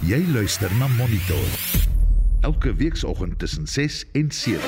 [0.00, 1.50] Jy luister na Monitor.
[2.40, 4.60] Elke weekoggend tussen 6 en 7.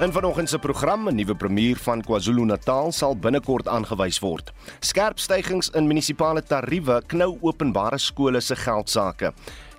[0.00, 4.52] In vanoggend se program 'n nuwe premier van KwaZulu-Natal sal binnekort aangewys word.
[4.80, 9.32] Skerp stygings in munisipale tariewe knou openbare skole se geldsaake.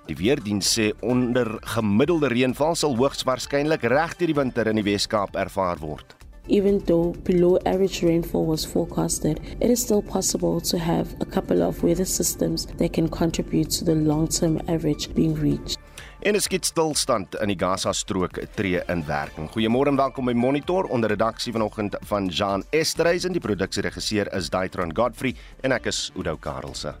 [0.06, 4.84] Die weerdiens sê onder gemiddelde reënval sal hoogs waarskynlik reg deur die winter in die
[4.84, 6.23] Wes-Kaap ervaar word.
[6.46, 11.62] Even though below average rainfall was forecasted, it is still possible to have a couple
[11.62, 15.78] of weather systems that can contribute to the long term average being reached.
[16.20, 19.50] En 'n skietstilstand in die Gaza-strook tree in werking.
[19.50, 23.32] Goeiemôre en welkom by Monitor onder redaksie vanoggend van Jean Esterhuizen.
[23.32, 26.94] Die produksieregisseur is Daitron Godfrey en ek is Udo Karlse.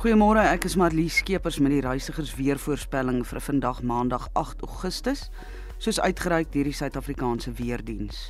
[0.00, 5.26] Goeiemôre, ek is Marlie Skeepers met die reisigers weervoorspelling vir vandag Maandag 8 Augustus,
[5.76, 8.22] soos uitgereik deur die Suid-Afrikaanse Weerdiens.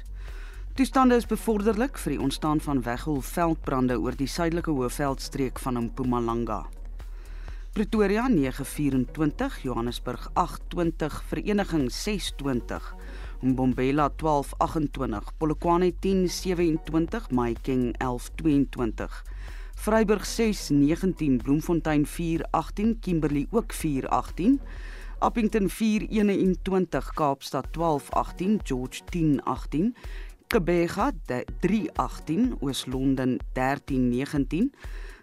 [0.74, 6.64] Toestande is bevorderlik vir die ontstaan van weggolfveldbrande oor die suidelike hoofveldstreek van Mpumalanga.
[7.70, 12.94] Pretoria 924, Johannesburg 820, Vereniging 620,
[13.46, 19.22] Mbombela 1228, Polokwane 1027, Mahikeng 1122.
[19.80, 24.60] Vryburg 619, Bloemfontein 418, Kimberley ook 418,
[25.18, 29.94] Appington 421, Kaapstad 1218, George 1018,
[30.46, 31.12] Kebega
[31.60, 34.72] 318, Oos-London 1319,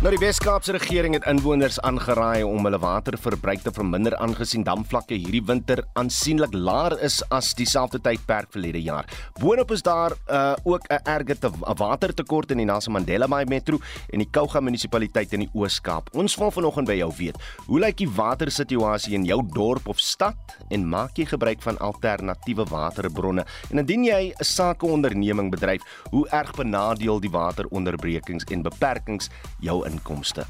[0.00, 5.42] Nou die Wes-Kaapse regering het inwoners aangeraai om hulle waterverbruik te verminder aangesien damvlakke hierdie
[5.44, 9.04] winter aansienlik laer is as dieselfde tydperk verlede jaar.
[9.42, 13.76] Boonop is daar uh, ook 'n erge te watertekort in die Nelson Mandela Bay Metro
[14.08, 16.08] en die Kouga munisipaliteit in die Oos-Kaap.
[16.16, 20.56] Ons wil vanoggend by jou weet, hoe lyk die watersituasie in jou dorp of stad
[20.70, 23.44] en maak jy gebruik van alternatiewe waterbronne?
[23.70, 29.28] En indien jy 'n sakeonderneming bedryf, hoe erg benadeel die wateronderbrekings en beperkings
[29.60, 30.46] jou inkomste.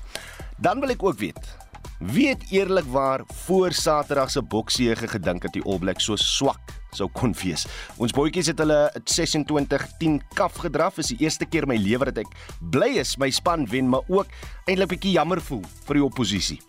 [0.61, 1.41] Dan wil ek ook weet,
[2.01, 7.09] wie het eerlikwaar voor Saterdag se boksege gedink dat die All Blacks so swak sou
[7.12, 7.67] kon wees?
[8.01, 10.99] Ons boetjies het hulle 26-10 kaf gedraf.
[10.99, 12.33] Is die eerste keer in my lewe dat ek
[12.73, 14.33] bly is my span wen, maar ook
[14.67, 16.61] eintlik bietjie jammer voel vir die oppositie.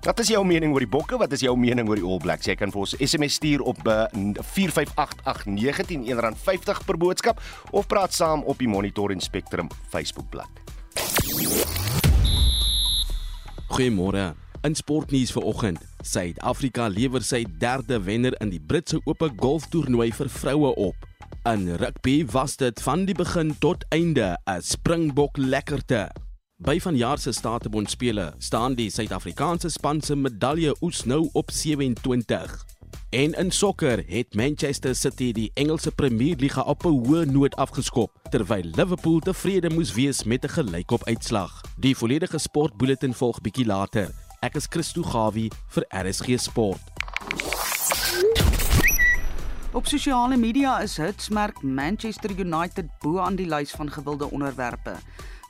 [0.00, 1.18] Wat is jou mening oor die bokke?
[1.20, 2.48] Wat is jou mening oor die All Blacks?
[2.48, 4.06] Jy kan vir ons SMS stuur op uh,
[4.54, 7.44] 45889 R1.50 per boodskap
[7.76, 10.59] of praat saam op die Monitor en Spectrum Facebookblad.
[13.70, 14.34] Goeiemôre.
[14.66, 20.72] In sportnuus vanoggend, Suid-Afrika lewer sy derde wenner in die Britse Ope golftoernooi vir vroue
[20.88, 21.06] op.
[21.48, 26.10] In rugby was dit van die begin tot einde 'n Springbok lekkerte.
[26.58, 32.69] By vanjaar se Statebondspele staan die Suid-Afrikaanse span se medalje oes nou op 27.
[33.10, 38.62] En in sokker het Manchester City die Engelse Premierliga op 'n hoë noot afgeskop, terwyl
[38.62, 41.60] Liverpool tevrede moes wees met 'n gelykop uitslag.
[41.76, 44.10] Die volledige sportbulletin volg bietjie later.
[44.40, 46.80] Ek is Christo Gawie vir RSG Sport.
[49.72, 54.94] Op sosiale media is hitsmerk Manchester United bo aan die lys van gewilde onderwerpe.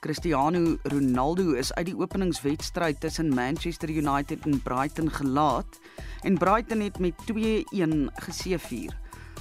[0.01, 5.79] Cristiano Ronaldo is uit die openingswedstryd tussen Manchester United en Brighton gelaat
[6.23, 8.97] en Brighton het met 2-1 geseëvier.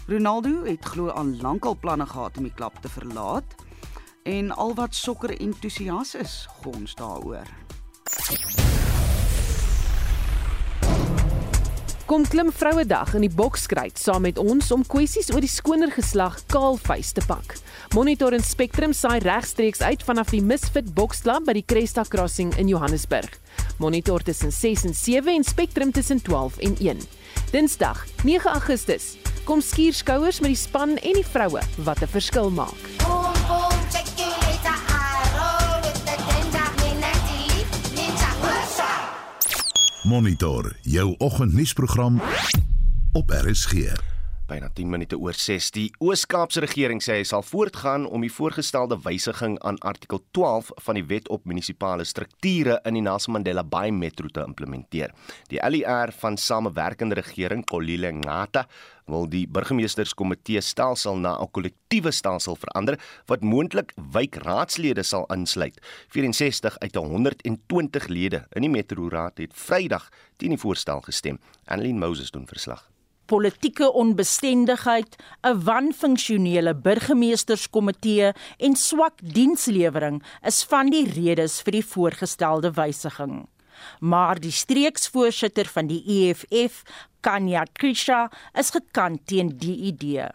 [0.07, 3.55] Ronaldo het glo al lankal planne gehad om die klub te verlaat
[4.23, 7.47] en al wat sokker entoesias is, gons daaroor.
[12.09, 16.39] Kom klim Vrouedag in die Bokskruit saam met ons om kwessies oor die skoner geslag
[16.49, 17.53] kaalvuis te pak.
[17.93, 22.73] Monitor en Spectrum saai regstreeks uit vanaf die Misfit Boksklub by die Cresta Crossing in
[22.73, 23.37] Johannesburg.
[23.77, 27.05] Monitor tussen 6 en 7 en Spectrum tussen 12 en 1.
[27.53, 29.13] Dinsdag, 9 Augustus,
[29.45, 32.77] Kom skuur skouers met die span en die vroue wat 'n verskil maak.
[33.05, 33.18] Boom
[40.09, 42.21] Monitor jou oggendnuusprogram
[43.13, 43.73] op RSG.
[44.49, 45.67] Byna 10 minute oor 6.
[45.75, 50.97] Die Oos-Kaapse regering sê hy sal voortgaan om die voorgestelde wysiging aan artikel 12 van
[50.97, 55.13] die Wet op Munisipale Strukture in die Nelson Mandela Bay Metro te implementeer.
[55.53, 58.65] Die LER van Samewerkende Regering, Kolile Ngata,
[59.09, 65.79] wil die burgemeesterskomitee stelsel na 'n kollektiewe stelsel verander wat moontlik wijkraadslede sal insluit.
[66.07, 71.39] 64 uit 120 lede in die Metroraad het Vrydag teen die voorstel gestem.
[71.65, 72.89] Annelien Moses doen verslag
[73.29, 82.71] politieke onbestendigheid, 'n wanfunksionele burgemeesterskomitee en swak dienslewering is van die redes vir die voorgestelde
[82.71, 83.47] wysiging.
[83.99, 86.83] Maar die streeksvoorsitter van die EFF,
[87.21, 90.29] Kanya Krisha, is gekant teen die idee.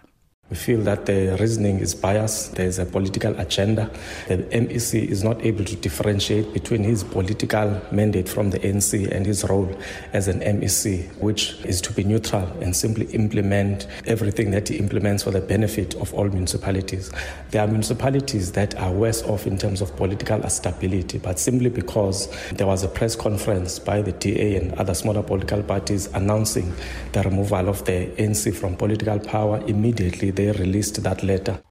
[0.54, 2.54] We feel that the reasoning is biased.
[2.54, 3.90] There's a political agenda.
[4.28, 9.26] The MEC is not able to differentiate between his political mandate from the NC and
[9.26, 9.76] his role
[10.12, 15.24] as an MEC, which is to be neutral and simply implement everything that he implements
[15.24, 17.10] for the benefit of all municipalities.
[17.50, 22.28] There are municipalities that are worse off in terms of political stability, but simply because
[22.52, 26.72] there was a press conference by the DA and other smaller political parties announcing
[27.10, 31.62] the removal of the NC from political power immediately they released that letter.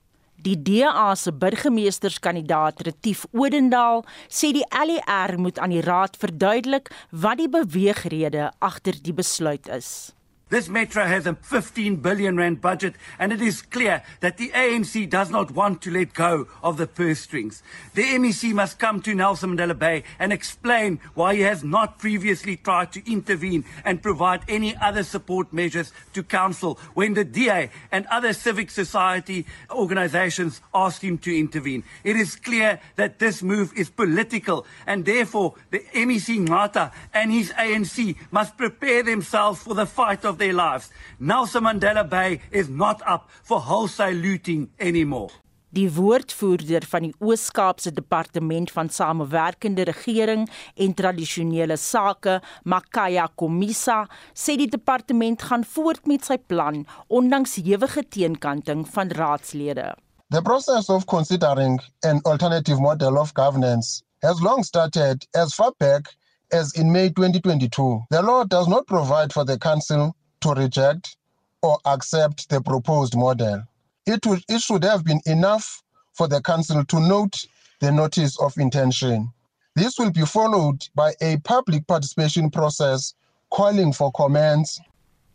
[0.43, 7.39] Die DA se burgemeesterskandidaat Retief Odendaal sê die LER moet aan die raad verduidelik wat
[7.39, 10.11] die beweegrede agter die besluit is.
[10.49, 15.09] This metro has a 15 billion rand budget, and it is clear that the ANC
[15.09, 17.63] does not want to let go of the purse strings.
[17.95, 22.55] The MEC must come to Nelson Mandela Bay and explain why he has not previously
[22.57, 28.05] tried to intervene and provide any other support measures to council when the DA and
[28.11, 31.83] other civic society organizations asked him to intervene.
[32.03, 37.51] It is clear that this move is political, and therefore the MEC Ngata and his
[37.53, 40.89] ANC must prepare themselves for the fight of their lives.
[41.19, 45.31] Nelson Mandela Bay is not up for wholesale looting anymore.
[45.73, 50.43] Die woordvoerder van die Oos-Kaapse Departement van Samewerkende Regering
[50.77, 54.03] en Tradisionele Sake, Makaya Komisa,
[54.37, 59.95] sê die departement gaan voort met sy plan ondanks hewige teenkanting van raadslede.
[60.29, 66.13] The process of considering an alternative model of governance has long started as far back
[66.51, 68.05] as in May 2022.
[68.11, 70.13] The law does not provide for the council
[70.43, 71.17] to reject
[71.61, 73.63] or accept the proposed model.
[74.05, 75.81] It, would, it should have been enough
[76.13, 77.45] for the council to note
[77.79, 79.31] the notice of intention.
[79.75, 83.13] This will be followed by a public participation process
[83.49, 84.79] calling for comments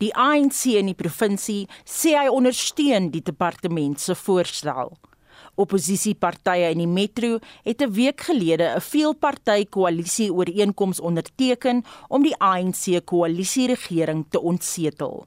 [0.01, 4.93] Die ANC in die provinsie sê hy ondersteun die departement se voorstel.
[5.59, 12.37] Opposisiepartye in die metro het 'n week gelede 'n veelparty koalisie ooreenkoms onderteken om die
[12.39, 15.27] ANC koalisieregering te ontsetel.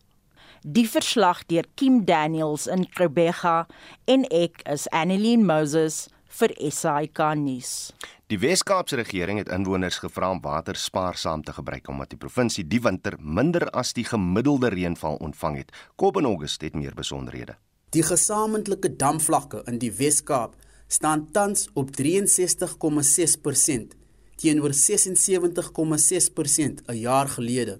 [0.61, 3.67] Die verslag deur Kim Daniels in Krebega
[4.05, 7.91] en ek is Annelien Moses vir SAK nuus.
[8.27, 12.79] Die Wes-Kaapse regering het inwoners gevra om water spaarsaam te gebruik omdat die provinsie die
[12.79, 15.71] winter minder as die gemiddelde reënval ontvang het.
[15.95, 17.57] Kobben August het meer besonderhede.
[17.91, 20.53] Die gesamentlike damvlakke in die Wes-Kaap
[20.87, 23.95] staan tans op 63,6%
[24.39, 27.79] teenoor 76,6% 'n jaar gelede.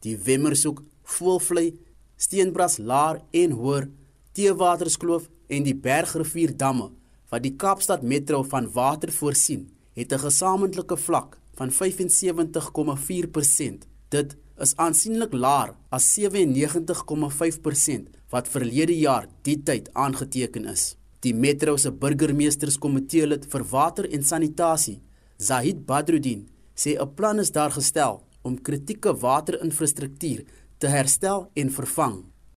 [0.00, 1.78] Die Wemmersoek, Voelvlei,
[2.16, 3.88] Steenbras Laar en Hoër,
[4.32, 6.90] Teewaterskloof en die Bergrivier damme
[7.30, 13.86] wat die Kaapstad Metro van water voorsien, het 'n gesamentlike vlak van 75,4%.
[14.08, 20.94] Dit is aansienlik laer as 97,5% wat verlede jaar die tyd aangeteken is.
[21.24, 25.00] Die Metro se burgemeesterskomitee lid vir water en sanitasie,
[25.48, 30.44] Zahid Badruddin, sê 'n plan is daar gestel om kritieke waterinfrastruktuur
[30.78, 32.16] te herstel en vervang.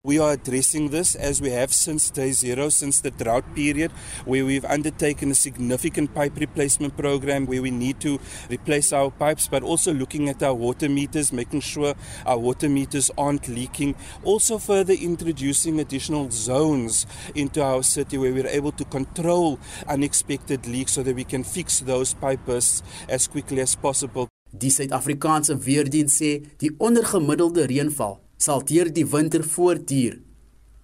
[0.08, 3.92] We are addressing this as we have since day zero, since the drought period,
[4.24, 9.48] where we've undertaken a significant pipe replacement program where we need to replace our pipes,
[9.48, 13.96] but also looking at our water meters, making sure our water meters aren't leaking.
[14.24, 20.92] Also, further introducing additional zones into our city where we're able to control unexpected leaks
[20.92, 24.26] so that we can fix those pipe bursts as quickly as possible.
[24.56, 30.18] Die Suid-Afrikaanse weerdiens sê die ondergemiddelde reënval sal deur die winter voortduur.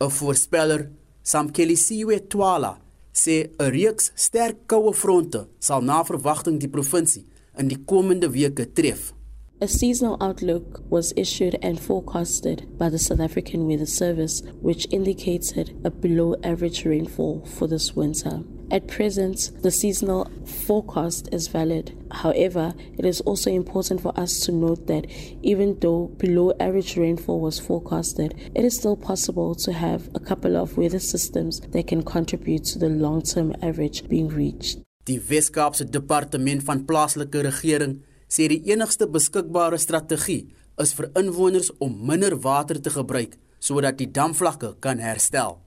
[0.01, 0.91] 'n Voorspeller,
[1.23, 2.79] Samkelisiwe Twala,
[3.13, 7.25] sê 'n reeks sterk koue fronte sal na verwagting die provinsie
[7.59, 9.13] in die komende weke tref.
[9.61, 15.81] A seasonal outlook was issued and forecasted by the South African Weather Service, which indicated
[15.85, 18.43] a below average rainfall for this winter.
[18.73, 21.97] At present, the seasonal forecast is valid.
[22.11, 25.07] However, it is also important for us to note that
[25.43, 30.57] even though below average rainfall was forecasted, it is still possible to have a couple
[30.57, 34.81] of weather systems that can contribute to the long term average being reached.
[35.05, 40.49] Die Wes-Kaapse Departement van Plaaslike Regering sê die enigste beskikbare strategie
[40.83, 45.59] is vir inwoners om minder water te gebruik sodat die damvlakke kan herstel.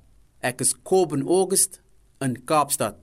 [0.46, 1.82] Ek is Coben August
[2.22, 3.00] in Kaapstad.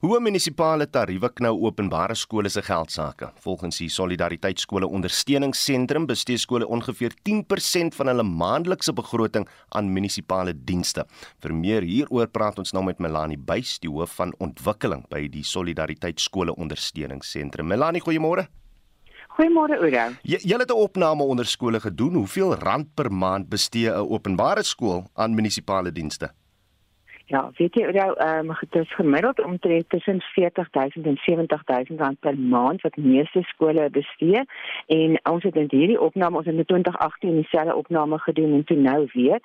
[0.00, 3.30] Hoe munisipale tariewe knou openbare skole se geldsaake.
[3.44, 11.06] Volgens die Solidariteitskole Ondersteuningsentrum bestee skole ongeveer 10% van hulle maandelikse begroting aan munisipale dienste.
[11.40, 15.44] Vir meer hieroor praat ons nou met Melanie Buys, die hoof van ontwikkeling by die
[15.46, 17.70] Solidariteitskole Ondersteuningsentrum.
[17.70, 18.48] Melanie, goeiemôre.
[19.30, 20.04] Goeiemôre Oudo.
[20.22, 22.14] Jy jy het 'n opname onder skole gedoen.
[22.14, 26.30] Hoeveel rand per maand bestee 'n openbare skool aan munisipale dienste?
[27.30, 32.18] Ja, weet jy Oudo, ehm um, dit is gemiddeld omtrent tussen 40000 en 70000 rand
[32.20, 34.42] per maand wat meeste skole bestee
[34.86, 38.76] en ons het in hierdie opname ons het in 2018 dieselfde opname gedoen en toe
[38.76, 39.38] nou weer.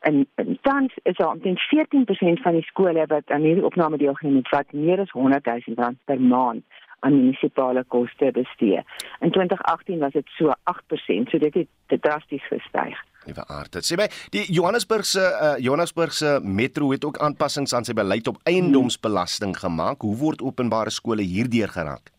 [0.00, 4.36] En, en tans is daar omtrent 14% van die skole wat aan hierdie opname deelgeneem
[4.36, 6.62] het wat meer as 100000 rand per maand
[7.02, 8.82] aan munisipale koste bestee.
[9.20, 11.54] In 2018 was dit so 8%, so dit
[11.86, 12.98] het drasties gestyg.
[13.26, 13.72] Nuwe aard.
[13.78, 17.94] Dit sê my die Johannesburg se uh, Johannesburg se metro het ook aanpassings aan sy
[17.98, 20.02] beleid op eiendomsbelasting gemaak.
[20.02, 22.10] Hoe word openbare skole hierdeur geraak?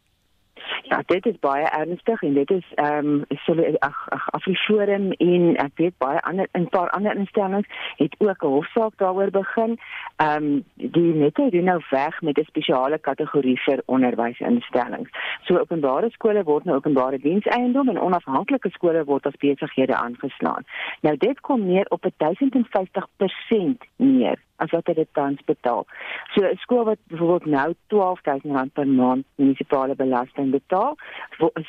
[0.94, 5.56] Ja, dit is baie ernstig en dit is ehm um, so ag ag Afriforum en
[5.64, 9.80] ek weet baie ander 'n paar ander instellings het ook 'n hofsaak daaroor begin.
[10.16, 15.10] Ehm um, die netto doen nou weg met 'n spesiale kategorie vir onderwysinstellings.
[15.44, 20.64] So openbare skole word nou openbare dienseiendom en onafhanklike skole word as besighede aangeslaan.
[21.02, 25.86] Nou dit kom neer op 1050% meer as wat dit tans betaal.
[26.34, 30.98] So 'n skool wat byvoorbeeld nou R12000 per maand munisipale belasting betaal,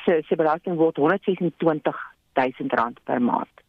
[0.05, 3.64] se se belasting word R126000 per maand.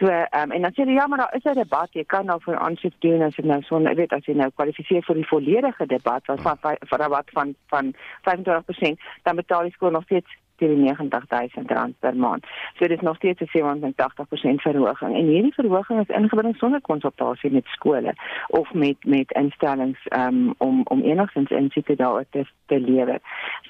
[0.00, 2.56] So um, en dan sê jy ja, maar daar is 'n debat, jy kan vir
[2.56, 6.26] aansoek doen as jy nou so weet as jy nou kwalifiseer vir die volledige debat
[6.26, 6.56] wat van
[6.88, 7.92] van wat van van
[8.24, 12.46] 25%, dan betaal die skool nog steeds teen 90000 rand per maand.
[12.76, 15.16] So dit is nog steeds 'n 87% verhoging.
[15.16, 18.14] En hierdie verhoging is ingebring sonder konsultasie met skole
[18.48, 23.18] of met met instellings um, om om enigstens insig daaroor te, te lewer.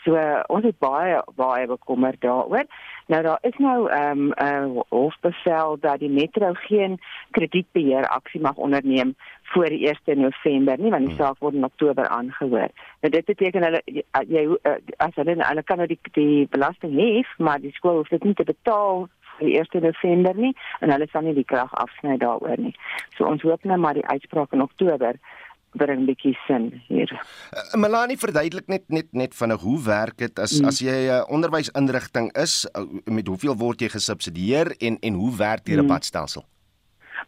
[0.04, 2.64] So uh, ons is baie baie bekommerd daaroor.
[3.06, 6.98] Nou daar is nou ehm, 'n um, uh, hofbevel dat die metro geen
[7.30, 9.14] kredietbeheer aksie mag onderneem
[9.52, 12.70] voor die 1 November nie want die saak word in Oktober aangehoor.
[13.02, 14.44] Nou dit beteken hulle jy
[14.98, 18.36] as hulle hulle kan nou die die belasting hê, maar die skool hoef dit nie
[18.38, 22.58] te betaal vir die 1 November nie en hulle sal nie die krag afsny daaroor
[22.62, 22.74] nie.
[23.16, 25.18] So ons hoop nou maar die uitspraak in Oktober
[25.78, 27.10] bring 'n bietjie sin hier.
[27.54, 30.66] Uh, Melanie verduidelik net net net vinnig hoe werk dit as mm.
[30.66, 35.36] as jy 'n uh, onderwysinrigting is uh, met hoeveel word jy gesubsidieer en en hoe
[35.36, 35.80] werk die mm.
[35.80, 36.44] rabatstelsel?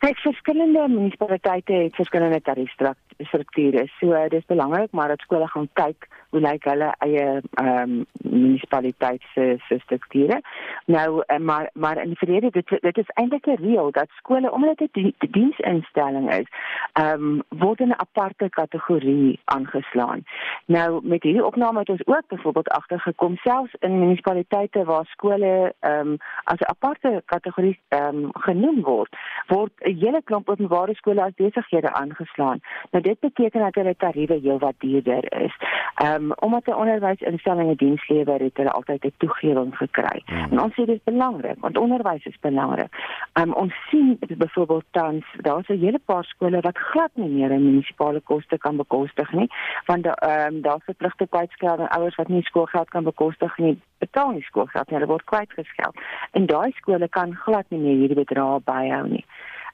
[0.03, 3.85] Kyk, verskillende munisipaliteite het verskillende tariefstrukture.
[4.01, 7.25] So dis belangrik maar dat skole gaan kyk hoe lyk hulle eie
[7.61, 10.41] ehm um, munisipaliteit se se strukture.
[10.87, 14.53] Nou uh, maar maar in die verlede dit dit is eintlik 'n reël dat skole
[14.53, 16.49] omdat dit 'n die diensinstelling is,
[16.93, 20.25] ehm um, word in 'n aparte kategorie aangeslaan.
[20.67, 26.07] Nou met hierdie opname het ons ook byvoorbeeld agtergekom selfs in munisipaliteite waar skole ehm
[26.07, 31.23] um, as 'n aparte kategorie ehm um, genoem word, word 'n hele klomp openbare skole
[31.23, 32.61] as besighede aangeslaan.
[32.91, 35.55] Nou dit beteken dat hulle tariewe heelwat duurder is.
[35.95, 40.23] Ehm um, omdat 'n onderwysinstelling 'n diens lewer, het hulle altyd 'n toegewing gekry.
[40.25, 40.51] Hmm.
[40.51, 42.91] En ons sê dit is belangrik, want onderwys is belangrik.
[43.33, 47.65] Um, ons sien byvoorbeeld tans daar's 'n hele paar skole wat glad nie meer 'n
[47.65, 49.51] munisipale koste kan bekostig nie,
[49.87, 54.31] want ehm um, daar's verpligte kwytskeld aan ouers wat nie skoolgeld kan bekostig nie, betaal
[54.31, 55.97] nie skoolgeld nie, hulle word kwytgeskeld.
[56.31, 59.25] En daai skole kan glad nie meer hierdie bedrae byhou nie.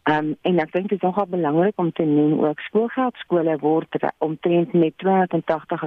[0.08, 3.96] Um, en ek dink dit is nogal belangrik om te noem ook skoolgeld skole word
[4.24, 5.82] omtrent met R280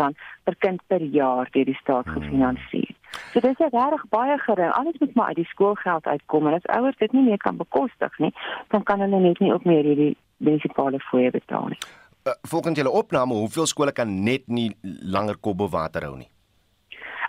[0.46, 2.20] per kind per jaar deur die staat hmm.
[2.20, 2.92] gefinansier.
[3.34, 4.74] So dit is regtig baie gering.
[4.78, 8.20] Alles moet maar uit die skoolgeld uitkom en as ouers dit nie meer kan bekostig
[8.20, 8.34] nie,
[8.70, 11.82] dan kan hulle net nie ook meer hierdie munisipale fooie betaal nie.
[12.22, 16.30] Uh, volgens julle opname, hoeveel skole kan net nie langer kop bo water hou nie?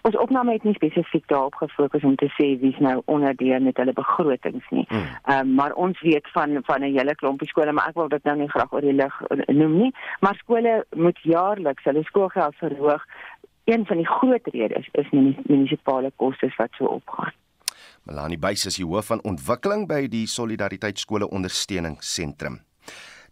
[0.03, 3.95] Ons opname het nie spesifiek daarop gefokus om te sê wie's nou onderdeel met hulle
[3.95, 4.87] begrotings nie.
[4.89, 5.05] Hmm.
[5.25, 5.51] Ehm mm.
[5.51, 8.37] um, maar ons weet van van 'n hele klompie skole, maar ek wil dit nou
[8.37, 13.05] nie graag oor die lig noem nie, maar skole moet jaarliks hulle skoolgeld verhoog.
[13.65, 15.11] Een van die groot redes is
[15.47, 17.33] munisipale kostes wat so opgaan.
[18.03, 22.61] Melanie Buys is die hoof van ontwikkeling by die Solidariteit Skole Ondersteuningsentrum.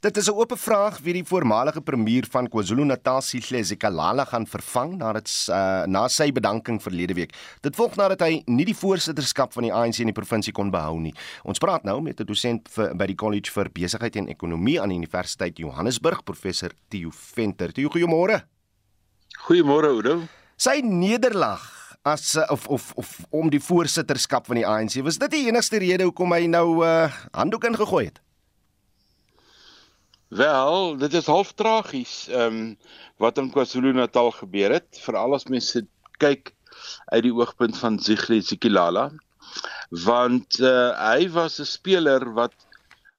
[0.01, 4.97] Dit is 'n oop vraag wie die voormalige premier van KwaZulu-Natal, Sihle Zikalala, gaan vervang
[4.97, 7.35] nadat uh, na sy bedanking verlede week.
[7.61, 10.97] Dit volg nadat hy nie die voorsitterskap van die ANC in die provinsie kon behou
[11.01, 11.13] nie.
[11.45, 14.89] Ons praat nou met 'n dosent vir, by die College vir Besigheid en Ekonomie aan
[14.89, 17.71] die Universiteit Johannesburg, professor Theo Venter.
[17.73, 18.41] Theo, goeiemôre.
[19.45, 20.23] Goeiemôre, Oudo.
[20.57, 25.31] Sy nederlaag as uh, of of of om die voorsitterskap van die ANC, was dit
[25.31, 28.21] die enigste rede hoekom hy nou uh, handdoek ingegooi het?
[30.31, 32.67] Wel, dit is half tragies ehm um,
[33.19, 35.81] wat in KwaZulu-Natal gebeur het, veral as mense
[36.23, 36.53] kyk
[37.11, 39.09] uit die oogpunt van Zigli Zikilala.
[40.05, 42.55] Want uh, hy was 'n speler wat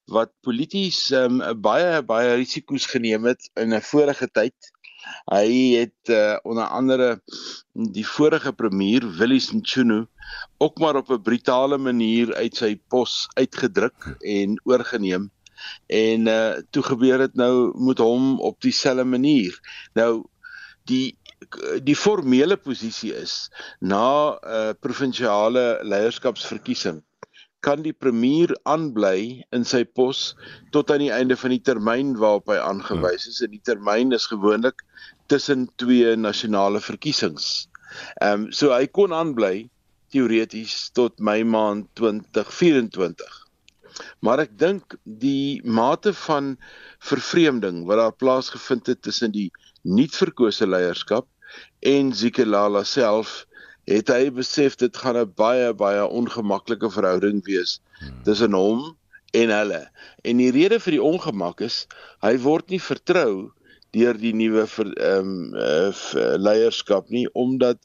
[0.07, 4.71] wat polities um, baie baie risiko's geneem het in 'n vorige tyd.
[5.35, 5.51] Hy
[5.83, 7.19] het uh, onder andere
[7.73, 10.07] die vorige premier Willis Mchunu
[10.63, 15.27] ook maar op 'n brutale manier uit sy pos uitgedruk en oorgeneem
[15.87, 19.57] en uh toe gebeur dit nou met hom op dieselfde manier.
[19.93, 20.23] Nou
[20.89, 21.17] die
[21.83, 23.49] die formele posisie is
[23.79, 27.01] na 'n uh, provinsiale leierskapsverkiesing
[27.65, 30.33] kan die premier aanbly in sy pos
[30.75, 34.25] tot aan die einde van die termyn waarop hy aangewys is en die termyn is
[34.31, 34.81] gewoonlik
[35.31, 37.67] tussen twee nasionale verkiesings.
[38.21, 39.69] Ehm um, so hy kon aanbly
[40.11, 43.40] teoreties tot Mei maand 2024.
[44.19, 46.55] Maar ek dink die mate van
[46.99, 49.49] vervreemding wat daar plaasgevind het tussen die
[49.81, 51.27] nuut verkose leierskap
[51.79, 53.45] en Zikalala self
[53.89, 57.79] het hy besef dit gaan 'n baie baie ongemaklike verhouding wees
[58.23, 58.95] tussen hom
[59.33, 59.89] en hulle.
[60.23, 61.87] En die rede vir die ongemak is
[62.21, 63.51] hy word nie vertrou
[63.91, 67.79] deur die nuwe ehm um, uh, leierskap nie omdat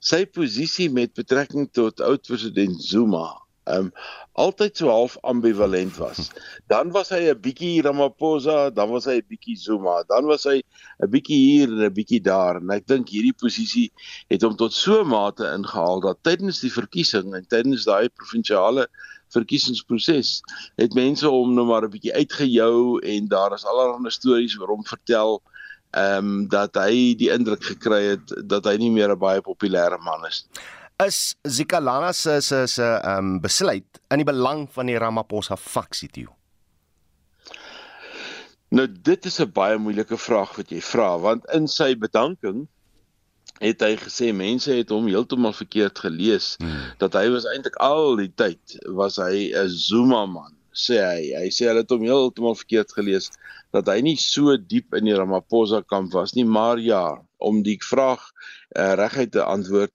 [0.00, 3.92] sy posisie met betrekking tot oud president Zuma um
[4.32, 6.30] altyd so half ambivalent was.
[6.72, 10.62] Dan was hy 'n bietjie Ramaphosa, dan was hy 'n bietjie Zuma, dan was hy
[11.02, 12.60] 'n bietjie hier en 'n bietjie daar.
[12.60, 13.92] En ek dink hierdie posisie
[14.28, 18.88] het hom tot so 'n mate ingehaal dat tydens die verkiesing en tydens daai provinsiale
[19.32, 20.42] verkiesingsproses
[20.76, 24.84] het mense hom nou maar 'n bietjie uitgejou en daar is allerlei stories oor hom
[24.84, 25.42] vertel
[25.94, 29.98] ehm um, dat hy die indruk gekry het dat hy nie meer 'n baie populêre
[30.02, 34.98] man is nie is Zikalala se se se um, besluit in die belang van die
[34.98, 36.28] Ramaphosa faksie toe?
[38.74, 42.68] Nou dit is 'n baie moeilike vraag wat jy vra want in sy bedanking
[43.60, 46.94] het hy gesê mense het hom heeltemal verkeerd gelees hmm.
[46.98, 51.48] dat hy was eintlik al die tyd was hy 'n Zuma man sê hy hy
[51.54, 53.30] sê hulle het hom heeltemal verkeerd gelees
[53.74, 57.78] dat hy nie so diep in die Ramaphosa kamp was nie maar ja om die
[57.78, 58.22] vraag
[58.76, 59.92] uh, reguit te antwoord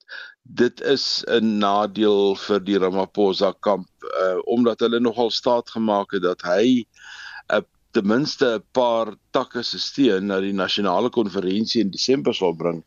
[0.49, 6.23] dit is 'n nadeel vir die Ramaphosa kamp uh, omdat hulle nogal staat gemaak het
[6.25, 6.85] dat hy
[7.53, 7.61] uh,
[7.93, 12.83] ten minste 'n paar takke se steen na die nasionale konferensie in Desember sal bring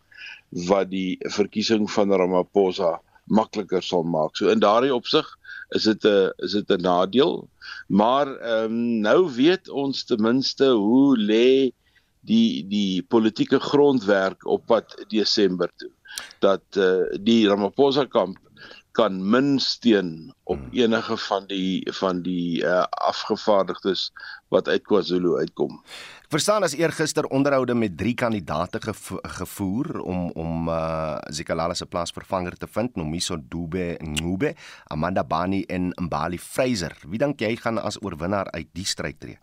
[0.66, 4.36] wat die verkiesing van Ramaphosa makliker sal maak.
[4.36, 5.26] So in daardie opsig
[5.70, 7.48] is dit 'n is dit 'n nadeel.
[7.86, 11.70] Maar ehm um, nou weet ons ten minste hoe lê
[12.20, 15.90] die die politieke grondwerk op pad Desember toe
[16.44, 18.38] dat uh, die Ramaphosa kamp
[18.92, 20.72] kan min steun op hmm.
[20.72, 24.10] enige van die van die uh, afgevaardigdes
[24.52, 25.80] wat uit KwaZulu uitkom.
[26.28, 31.88] Ek verstaan as eergister onderhoude met 3 kandidaate gevo gevoer om om uh, Zikalala se
[31.88, 34.54] plaasvervanger te vind, Nomiso Dube Ngube,
[34.92, 36.96] Amanda Bani en Mbali Fraser.
[37.08, 39.40] Wie dink jy gaan as oorwinnaar uit die stryd tree?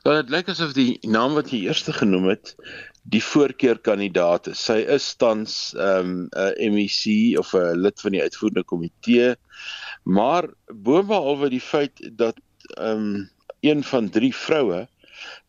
[0.00, 2.54] Wel dit lyk asof die naam wat jy eers genoem het,
[3.12, 4.62] die voorkeurkandidaat is.
[4.64, 9.34] Sy is tans ehm, 'n um, MEC of 'n lid van die uitvoerende komitee.
[10.04, 12.40] Maar boonbehalwe die feit dat
[12.78, 13.28] ehm um,
[13.60, 14.88] een van drie vroue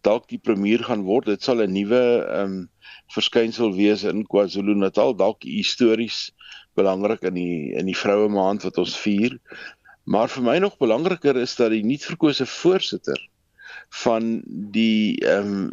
[0.03, 2.69] dalk die premier gaan word, dit sal 'n nuwe ehm um,
[3.15, 6.31] verskynsel wees in KwaZulu-Natal, dalk histories
[6.75, 9.39] belangrik in die in die vroue maand wat ons vier.
[10.03, 13.30] Maar vir my nog belangriker is dat die nuut verkose voorsitter
[13.91, 15.71] van die ehm um,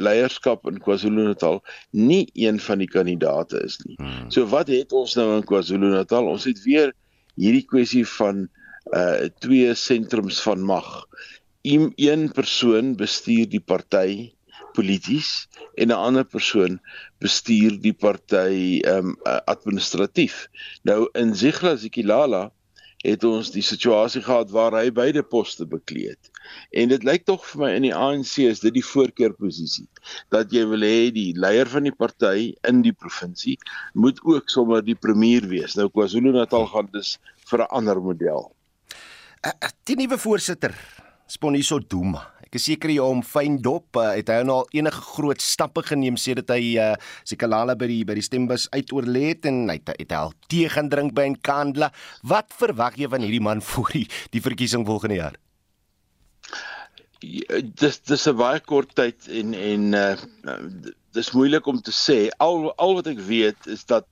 [0.00, 1.60] leierskap in KwaZulu-Natal
[1.90, 3.96] nie een van die kandidate is nie.
[4.00, 4.30] Hmm.
[4.32, 6.28] So wat het ons nou in KwaZulu-Natal?
[6.32, 6.94] Ons het weer
[7.36, 8.46] hierdie kwessie van
[8.96, 10.88] uh twee sentrums van mag.
[11.62, 14.32] Een persoon bestuur die party
[14.72, 16.80] polities en 'n ander persoon
[17.20, 20.48] bestuur die party ehm um, administratief.
[20.82, 22.50] Nou in Zigla Zikilala
[23.02, 26.30] het ons die situasie gehad waar hy beide poste bekleed het.
[26.70, 29.86] En dit lyk tog vir my in die ANC is dit die voorkeurposisie
[30.34, 33.58] dat jy wil hê die leier van die party in die provinsie
[33.94, 35.76] moet ook sommer die premier wees.
[35.78, 37.18] Nou KwaZulu-Natal gaan dus
[37.50, 38.52] vir 'n ander model.
[39.84, 40.74] Die nuwe voorsitter,
[41.26, 42.31] Sponiso Duma.
[42.52, 43.96] Ek is seker jy hom fyn dop.
[43.96, 46.90] Uh, het hy nou al enige groot stappe geneem sedert hy uh,
[47.24, 51.14] Sikalala by die by die stembus uitoorlê het en hy het, al tee gaan drink
[51.16, 51.88] by Nkandla.
[52.28, 54.04] Wat verwag jy van hierdie man voor die,
[54.36, 55.40] die verkiesing volgende jaar?
[57.24, 60.60] Ja, dis dis 'n baie kort tyd en en uh,
[61.16, 62.28] dis moeilik om te sê.
[62.36, 64.04] Al al wat ek weet is dat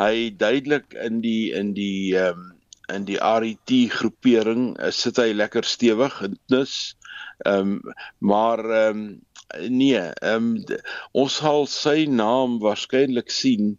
[0.00, 2.53] hy duidelik in die in die um,
[2.92, 6.96] in die RET groepering uh, sit hy lekker stewig en dus
[7.44, 9.22] ehm um, maar ehm um,
[9.68, 10.78] nee, ehm um,
[11.12, 13.74] ons sal sy naam waarskynlik sien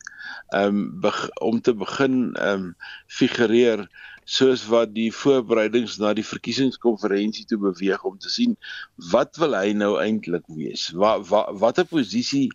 [0.53, 2.75] ehm um, om te begin ehm um,
[3.07, 3.87] figureer
[4.25, 8.55] soos wat die voorbereidings na die verkiesingskonferensie toe beweeg om te sien
[9.11, 10.89] wat wil hy nou eintlik wees?
[10.97, 12.47] Wat wat watter posisie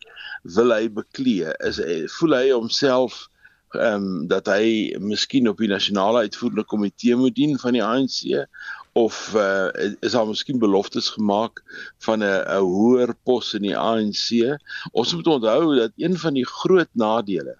[0.56, 1.54] wil hy beklee?
[1.66, 1.78] Is
[2.18, 3.28] voel hy homself
[3.74, 8.46] ehm um, dat hy miskien op die nasionale uitvoerende komitee moet dien van die ANC
[8.92, 9.68] of uh,
[10.00, 11.62] is daar miskien beloftes gemaak
[11.98, 14.58] van 'n 'n hoër pos in die ANC?
[14.92, 17.56] Ons moet onthou dat een van die groot nadele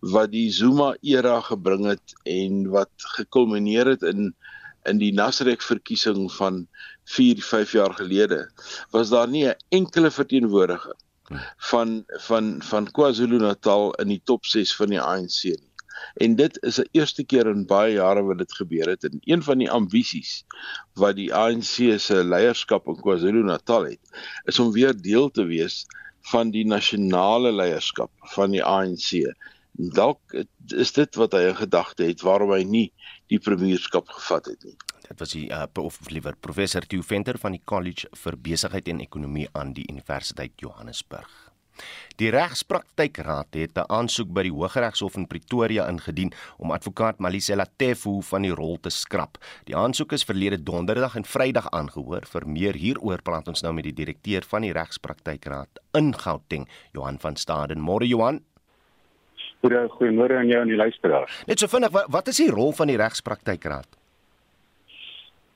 [0.00, 4.34] wat die Zuma era gebring het en wat gekulmineer het in
[4.86, 6.66] in die Nasrek verkiesing van
[7.04, 8.50] 4 5 jaar gelede
[8.90, 10.94] was daar nie 'n enkele verteenwoordiger
[11.70, 15.72] van van van KwaZulu-Natal in die top 6 van die ANC nie.
[16.14, 19.42] En dit is 'n eerste keer in baie jare wat dit gebeur het en een
[19.42, 20.44] van die ambisies
[20.94, 24.00] wat die ANC se leierskap in KwaZulu-Natal het,
[24.44, 25.86] is om weer deel te wees
[26.20, 29.34] van die nasionale leierskap van die ANC
[29.76, 30.36] dalk
[30.74, 32.86] is dit wat hy in gedagte het waarom hy nie
[33.32, 34.76] die premierskap gevat het nie.
[35.08, 39.00] Dit was die uh, of liewer professor Theo Venter van die College vir Besigheid en
[39.00, 41.52] Ekonomie aan die Universiteit Johannesburg.
[42.16, 48.22] Die Regspraktykraad het 'n aansoek by die Hooggeregshof in Pretoria ingedien om advokaat Malisela Tefu
[48.22, 49.38] van die rol te skrap.
[49.64, 52.26] Die aansoek is verlede donderdag en Vrydag aangehoor.
[52.26, 57.18] Vir meer hieroor praat ons nou met die direkteur van die Regspraktykraad in Gauteng, Johan
[57.18, 57.80] van Staden.
[57.80, 58.40] Môre Johan.
[59.60, 61.44] Goeie goeiemôre aan jou en die luisteraars.
[61.46, 63.86] Net so vinnig, wat, wat is die rol van die regspraktykraad?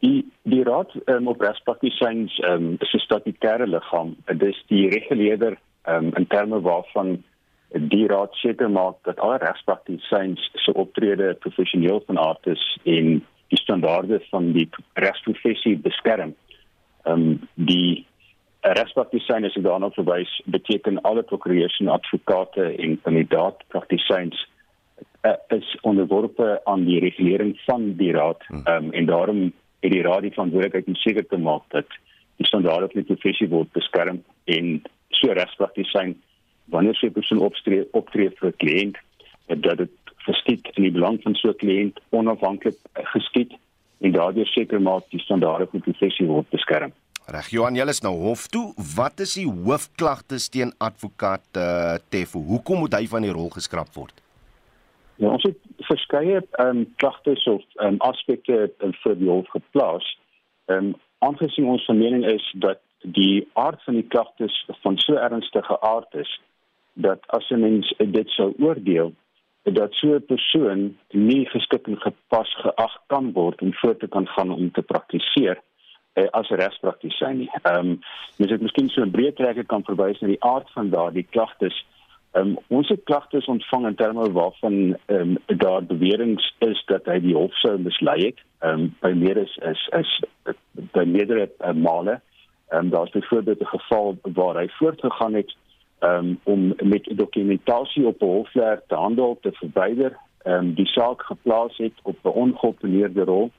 [0.00, 4.16] Die die raad um, op regspraktisyns um, is 'n statutêre liggaam.
[4.26, 7.22] Dit is die reguleerder um, in terme waarvan
[7.68, 13.58] die raad seker maak dat alle regspraktisyns se optrede professioneel van aard is en die
[13.58, 16.34] standaarde van die regsprofessie beskerm.
[17.04, 18.06] Ehm um, die
[18.60, 24.36] regspraktisyn as ek daarna verwys beteken alle prokureurs en advokate en kandidaat praktisyns
[25.24, 30.22] uh, is onderworpe aan die regulering van die raad um, en daarom het die raad
[30.22, 31.86] die verantwoordelikheid om seker te maak dat
[32.40, 34.82] die standaarde van die professie word beskerm en
[35.20, 36.16] so regspraktisyn
[36.74, 38.96] wanneer sy persoon optree optree vir 'n kliënt
[39.48, 39.90] dat dit
[40.28, 42.78] geskied in die belang van so 'n kliënt onafhanklik
[43.14, 43.52] geskied
[44.00, 46.92] en daardeur seker maak die standaarde van die professie word beskerm.
[47.30, 48.72] Reg, Johan, jy is nou hof toe.
[48.96, 52.40] Wat is die hoofklagtes teen advokaat uh, Tefo?
[52.40, 54.16] Hoekom moet hy van die rol geskraap word?
[55.20, 55.58] Ja, ons het
[55.90, 58.70] verskeie um, klagtes of um, aspekte
[59.02, 60.06] vir die hof geplaas.
[60.70, 65.18] Ehm um, aangesien ons van mening is dat die aard van die klagtes van so
[65.20, 66.30] ernstige aard is
[66.94, 69.12] dat as 'n mens dit sou oordeel
[69.62, 74.26] dat so 'n persoon nie geskik en gepas geag kan word om voort te kan
[74.26, 75.60] gaan om te praktiseer
[76.12, 77.50] eh, as regspraktisyn nie.
[77.62, 78.00] Ehm um,
[78.36, 81.86] mens het miskien so 'n breë trekker kan verwys na die aard van daardie klagtes.
[82.32, 87.34] Um, ons het klagtes ontvang in terme waarvan um, daar beweringe is dat hy die
[87.34, 88.38] hof sou mislei het.
[88.62, 90.12] Um, by meer is is is
[90.94, 92.20] by meerdere uh, male.
[92.70, 95.56] Um, daar's byvoorbeeld 'n geval waar hy voortgegaan het
[96.00, 101.76] um, om met dokumentasie op 'n hofleer te handel te verwyder, um, die saak geplaas
[101.76, 103.50] het op 'n ongeopeneerde rol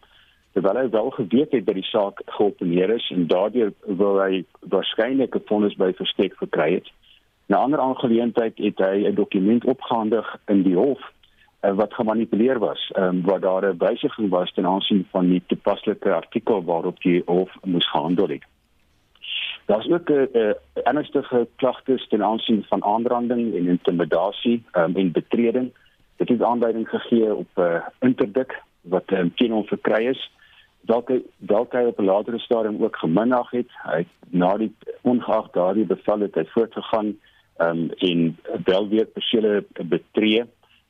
[0.52, 5.36] terwyl hy wel geweet het dat die saak geopeneer is en daardeur wil hy waarskynlik
[5.36, 6.92] 'n vonnis by verstek verkry het.
[7.52, 11.02] 'n ander aangeleentheid het hy 'n dokument opgehandig in die hof
[11.62, 16.14] uh, wat gemanipuleer was, um, waar daar 'n wysiging was ten aansien van die toepaslike
[16.14, 18.44] artikel waarop die hof moes gehandel het.
[19.66, 25.72] Daar's ook 'n uh, ernstige klagtes ten aansien van aanranding en intimidasie um, en betreding.
[26.16, 30.32] Dit het aanleiding gegee op 'n uh, interdik wat um, teen hom verkry is
[30.82, 33.70] dalk dalk hy op 'n latere stadium ook geminag het.
[33.84, 37.18] Hy na die ongeag daardie bevel het hy voortgegaan
[37.62, 39.64] ehm um, en wel weer persele
[39.96, 40.44] betree,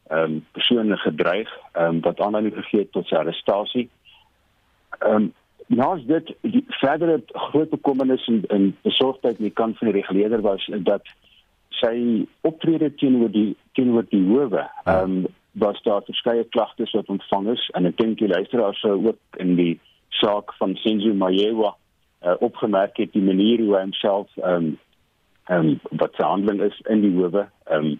[0.08, 3.90] ehm um, persone gedreig, ehm um, wat aanleiding gegee het tot sy arrestasie.
[5.00, 5.34] Ehm um,
[5.98, 10.42] is dit die verdere groot bekommernis en, en besorgdheid aan die kant van die reguleerder
[10.42, 11.08] was dat
[11.70, 17.50] sy optrede teenoor die teenoor die howe ehm um, was daar verskeie klagtes wat ontvang
[17.52, 19.74] is en ek dink die luisteraars sou ook in die
[20.22, 21.74] saak van Senzo Mayewa
[22.24, 24.72] uh, opgemerk het die manier hoe hy homself ehm um,
[25.52, 27.48] ehm um, wat sy handeling is in die howe.
[27.68, 28.00] Ehm um,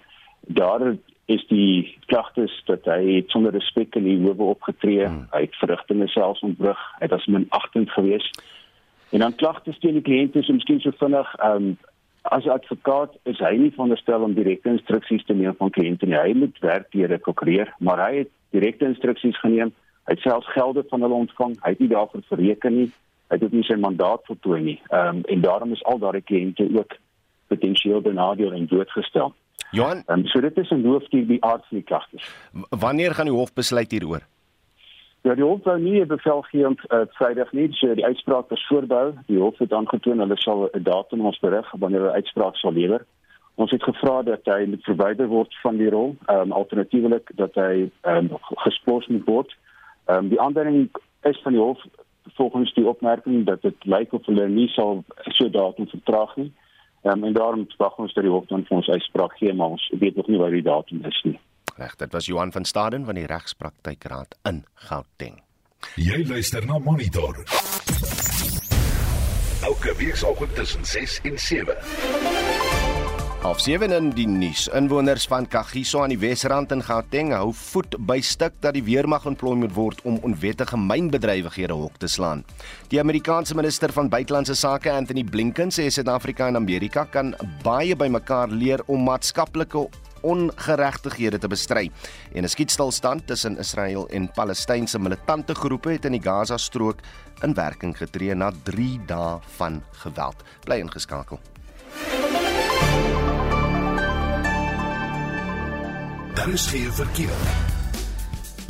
[0.60, 0.96] daar
[1.32, 5.28] is die klagtes dat hy het sonder respek in die howe opgetree, hmm.
[5.36, 8.42] hy het verrigtinge selfs ontbrug, hy was minagtend geweest.
[9.12, 11.78] En dan klagtes teen die kliënte is miskien so vinnig ehm um,
[12.22, 16.18] as 'n advokaat is hy nie veronderstel om direkte instruksies te neem van kliënte nie.
[16.18, 19.74] Hy moet werk deur 'n prokureur, maar hy het direkte instruksies geneem.
[20.06, 21.56] Hy het selfs gelde van hulle ontvang.
[21.64, 22.92] Hy het nie daarvoor bereken nie.
[23.30, 24.80] Hy het ook nie sy mandaat voltooi nie.
[24.90, 26.98] Ehm um, en daarom is al daardie kliënte ook
[27.54, 29.34] potensieel benadeel en doodgestel.
[29.72, 32.24] Johan, um, so dit is 'n hoof die die aard van die klagtes.
[32.70, 34.24] Wanneer gaan die hof besluit hieroor?
[35.22, 38.52] Ja, die hof wou nie 'n bevel gee om uh, Vrydag nie, so die uitspraak
[38.52, 39.14] is voorbehou.
[39.28, 43.06] Die hof het aangetoon hulle sal 'n datum ons berig wanneer hulle uitspraak sal lewer.
[43.56, 47.56] Ons het gevra dat hy moet verwyder word van die rol, ehm um, alternatiefelik dat
[47.56, 49.56] hy ehm um, gespors moet word.
[50.06, 50.90] Ehm um, die aanduiding
[51.22, 51.80] is van die hof
[52.36, 55.04] volgens die opmerking dat dit lyk of hulle nie sal
[55.38, 56.52] so datum vertraag nie.
[57.04, 59.88] Um, en daarom wag ons dat die hof dan vir ons uitspraak gee, maar ons
[60.00, 61.40] weet nog nie wat die datum is nie.
[61.76, 65.42] Reg, dit was Johan van Staden van die Regspraktykraad in Gauteng.
[65.98, 67.42] Jy luister na Monitor.
[69.66, 72.41] Elke weekoggend tussen 6 en 7.
[73.42, 74.68] Half 7 in die nuus.
[74.78, 79.24] Inwoners van Kagiso aan die Wesrand in Gauteng hou voet by stuk dat die weermag
[79.26, 82.44] ontplooi moet word om onwettige mynbedrywighede hok te slaan.
[82.94, 87.34] Die Amerikaanse minister van buitelandse sake, Anthony Blinken, sê Suid-Afrika en Amerika kan
[87.66, 89.88] baie by mekaar leer om maatskaplike
[90.22, 91.90] ongeregtighede te bestry.
[92.36, 97.02] En 'n skietstilstand tussen Israel en Palestynse militante groepe het in die Gaza-strook
[97.42, 100.44] in werking getree na 3 dae van geweld.
[100.64, 101.40] Bly ingeskakel.
[106.34, 107.36] Daar is geen verkeer.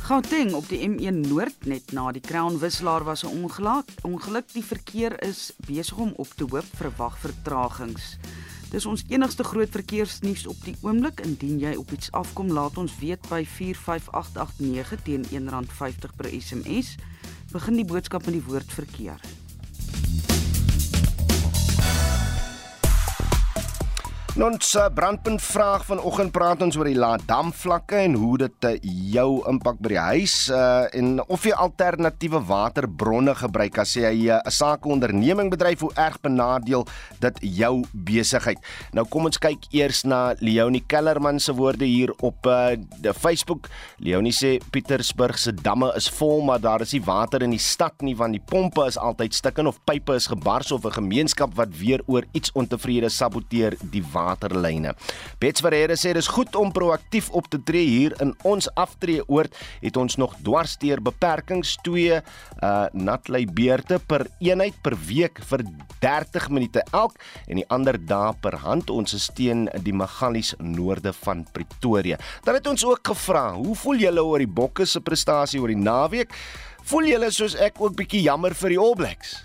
[0.01, 3.85] Gauteng op die M1 Noord net na die Crown wisselaar was 'n ongeluk.
[4.01, 8.17] Ongeluk die verkeer is besig om op te hoop verwag vertragings.
[8.69, 11.19] Dis ons enigste groot verkeersnuus op die oomblik.
[11.19, 16.95] Indien jy op iets afkom, laat ons weet by 45889 teen R1.50 per SMS.
[17.51, 19.19] Begin die boodskap met die woord verkeer.
[24.31, 28.69] Ons uh, brandpunt vraag vanoggend praat ons oor die Laadam vlakke en hoe dit uh,
[29.11, 34.39] jou impak by die huis uh, en of jy alternatiewe waterbronne gebruik as jy 'n
[34.39, 36.87] uh, sake onderneming bedryf hoe erg benadeel
[37.19, 38.55] dit jou besigheid.
[38.95, 42.79] Nou kom ons kyk eers na Leonie Kellerman se woorde hier op uh,
[43.11, 43.67] Facebook.
[43.99, 47.99] Leonie sê Pietersburg se damme is vol maar daar is nie water in die stad
[47.99, 51.75] nie want die pompe is altyd stukkend of pype is gebars of 'n gemeenskap wat
[51.75, 54.93] weer oor iets ontevrede saboteer die waterlyne.
[55.41, 59.55] Bets Ferreira sê dis goed om proaktief op te tree hier in ons aftree oord
[59.81, 65.63] het ons nog dwarsteer beperkings 2 uh natlei beurte per eenheid per week vir
[66.03, 71.13] 30 minute elk en die ander dae per hand ons is teen die Magalies noorde
[71.23, 72.17] van Pretoria.
[72.45, 75.79] Dan het ons ook gevra, hoe voel julle oor die Bokke se prestasie oor die
[75.79, 76.33] naweek?
[76.89, 79.37] Voel julle soos ek ook bietjie jammer vir die All Blacks?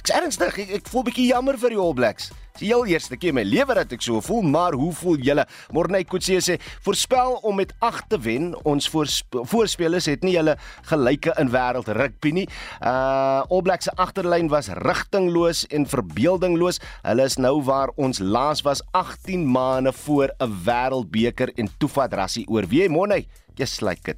[0.00, 2.30] Ek's ernstig, ek, ek voel bietjie jammer vir die All Blacks.
[2.50, 5.20] Dis die heel eerste keer in my lewe dat ek so voel, maar hoe voel
[5.24, 5.44] julle?
[5.72, 8.50] Morney Kutse sê, voorspel om met 8 te wen.
[8.68, 10.56] Ons voorspelers het nie hulle
[10.90, 12.46] gelyke in wêreld rugby nie.
[12.82, 16.80] Uh All Blacks se agterlyn was rigtingloos en verbeeldingloos.
[17.06, 22.46] Hulle is nou waar ons laas was 18 maande voor 'n wêreldbeker en toevat rassie
[22.48, 22.66] oor.
[22.66, 23.26] Wie Morney?
[23.54, 24.16] Just like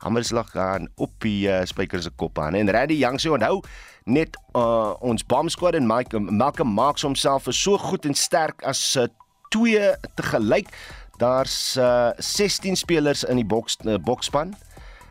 [0.00, 0.04] it.
[0.04, 2.54] Hammerslag gaan op die uh, spykers se kop aan.
[2.54, 3.60] En Randy Young sê onthou
[4.04, 8.62] net uh, ons bomb squad en Mike Malcolm Marks homself is so goed en sterk
[8.64, 9.06] as uh,
[9.50, 10.72] twee te gelyk.
[11.18, 14.54] Daar's uh, 16 spelers in die boks uh, boksspan.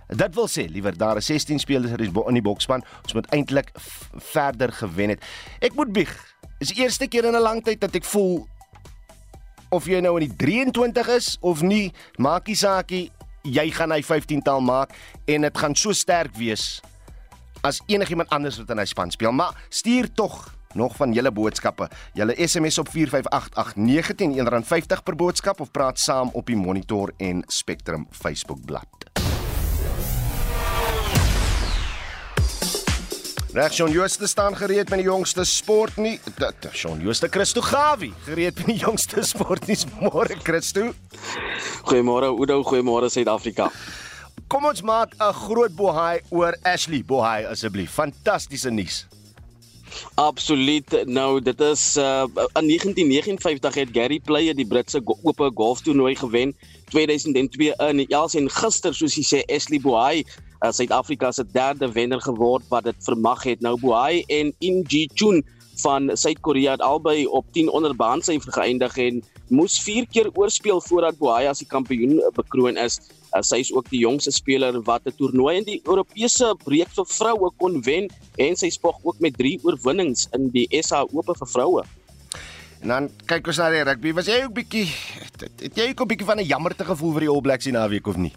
[0.10, 2.82] Dit wil sê, liewer daar is 16 spelers in die boksspan.
[3.04, 3.70] Ons moet eintlik
[4.34, 5.22] verder gewen het.
[5.62, 6.16] Ek moet bieg.
[6.60, 8.48] Is die eerste keer in 'n lang tyd dat ek voel
[9.70, 13.12] of jy nou in die 23 is of nie, maakie saakie,
[13.44, 16.80] jy gaan hy 15 taal maak en dit gaan so sterk wees
[17.62, 19.36] as enigiemand anders wat in hy span speel.
[19.36, 21.90] Maar stuur tog nog van julle boodskappe.
[22.14, 28.08] Julle SMS op 45889 R1.50 per boodskap of praat saam op die Monitor en Spectrum
[28.12, 29.10] Facebook bladsy.
[33.50, 36.20] Reg, Shaun Jooste staan gereed met die jongste sport nie.
[36.72, 39.78] Shaun Jooste Christo Gawie, gereed met die jongste sport nie.
[40.06, 40.92] Môre Christo.
[41.88, 43.72] Goeiemôre Oudo, goeiemôre Suid-Afrika.
[44.48, 47.92] Kom ons maak 'n groot bohaai oor Ashley Bohaai asseblief.
[47.92, 49.06] Fantastiese nuus.
[50.16, 51.06] Absoluut.
[51.06, 52.26] Nou, dit is uh
[52.58, 56.56] in 1959 het Gary Player die Britse go ope golftoernooi gewen.
[56.90, 60.24] 2002 in Els en gister soos jy sê Ashley Bohai
[60.64, 63.62] uh, Suid-Afrika se derde wenner geword wat dit vermag het.
[63.62, 65.44] Nou Bohai en In Ji Chun
[65.82, 71.18] van Suid-Korea het albei op 10 onder baansyfer geëindig en moes 4 keer oorspeel voordat
[71.18, 73.00] Bohai as die kampioen bekroon is.
[73.30, 77.06] Uh, sy is ook die jongste speler wat 'n toernooi in die Europese breek vir
[77.06, 81.48] vroue kon wen en sy spog ook met 3 oorwinnings in die SA Ope vir
[81.48, 81.84] vroue.
[82.82, 84.14] En dan kyk ons na die rugby.
[84.14, 87.20] Was jy ook bietjie het, het jy ook 'n bietjie van 'n jammerte gevoel vir
[87.20, 88.34] die All Blacks hier naweek of nie?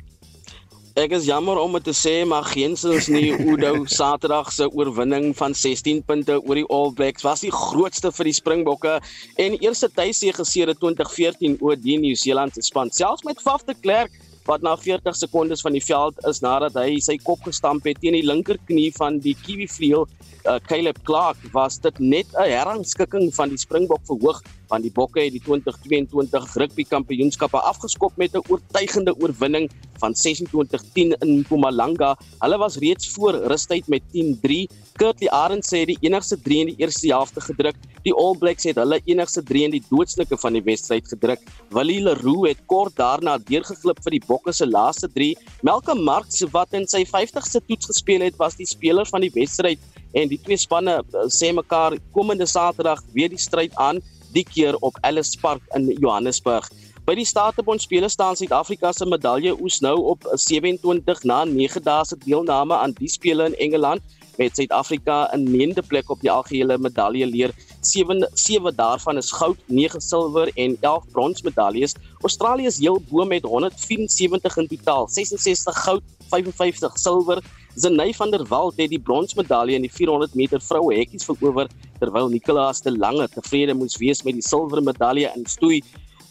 [0.93, 5.55] Ek is jammer om dit te sê, maar geensins nie Oudo Saterdag se oorwinning van
[5.57, 8.99] 16 punte oor die All Blacks was die grootste vir die Springbokke
[9.41, 12.93] en eerste tuissege sedert 2014 oor die Nieu-Seeland se span.
[12.93, 14.13] Selfs met Faf de Klerk
[14.45, 18.19] wat na 40 sekondes van die veld is nadat hy sy kop gestamp het teen
[18.19, 23.49] die linkerknie van die Kiwi vleuel uh, Caleb Clark was dit net 'n herrangskikking van
[23.49, 29.13] die Springbok verhoog want die Bokke het die 2022 rugby kampioenskappe afgeskop met 'n oortuigende
[29.21, 29.69] oorwinning
[30.03, 32.17] van 26-10 in Mpumalanga.
[32.39, 34.67] Hulle was reeds voor rustyd met 10-3.
[34.97, 37.77] Kurtley Arends sê die enigste 3 in die eerste helfte gedruk.
[38.03, 41.41] Die All Blacks het hulle enigste 3 in die doodslike van die wedstryd gedruk.
[41.71, 45.37] Willie Leroux het kort daarna deurgeglip vir die Bokke se laaste 3.
[45.63, 49.79] Malcolm Marx wat in sy 50ste toets gespeel het, was die speler van die wedstryd
[50.13, 54.03] en die twee spanne uh, sê mekaar komende Saterdag weer die stryd aan
[54.33, 56.71] die keer op Ellis Park in Johannesburg.
[57.03, 62.05] By die Statebond spele staan Suid-Afrika se medalje oes nou op 27 na 9 dae
[62.07, 66.79] se deelname aan die spele in Engeland met Suid-Afrika in 9de plek op die algehele
[66.79, 67.51] medalje leer.
[67.81, 71.97] 7 7 daarvan is goud, 9 silwer en 11 brons medaljes.
[72.21, 77.43] Australië is heel bo met 174 in totaal, 66 goud, 55 silwer.
[77.75, 82.29] Zenay van der Walt het die bronsmedalje in die 400 meter vroue hekkies verower terwyl
[82.29, 85.81] Nicolaas de Lange tevrede moes wees met die silwermedalje in stoei.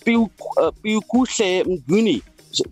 [0.06, 0.28] Piu
[0.58, 2.20] uh, Piu Kuse Nguni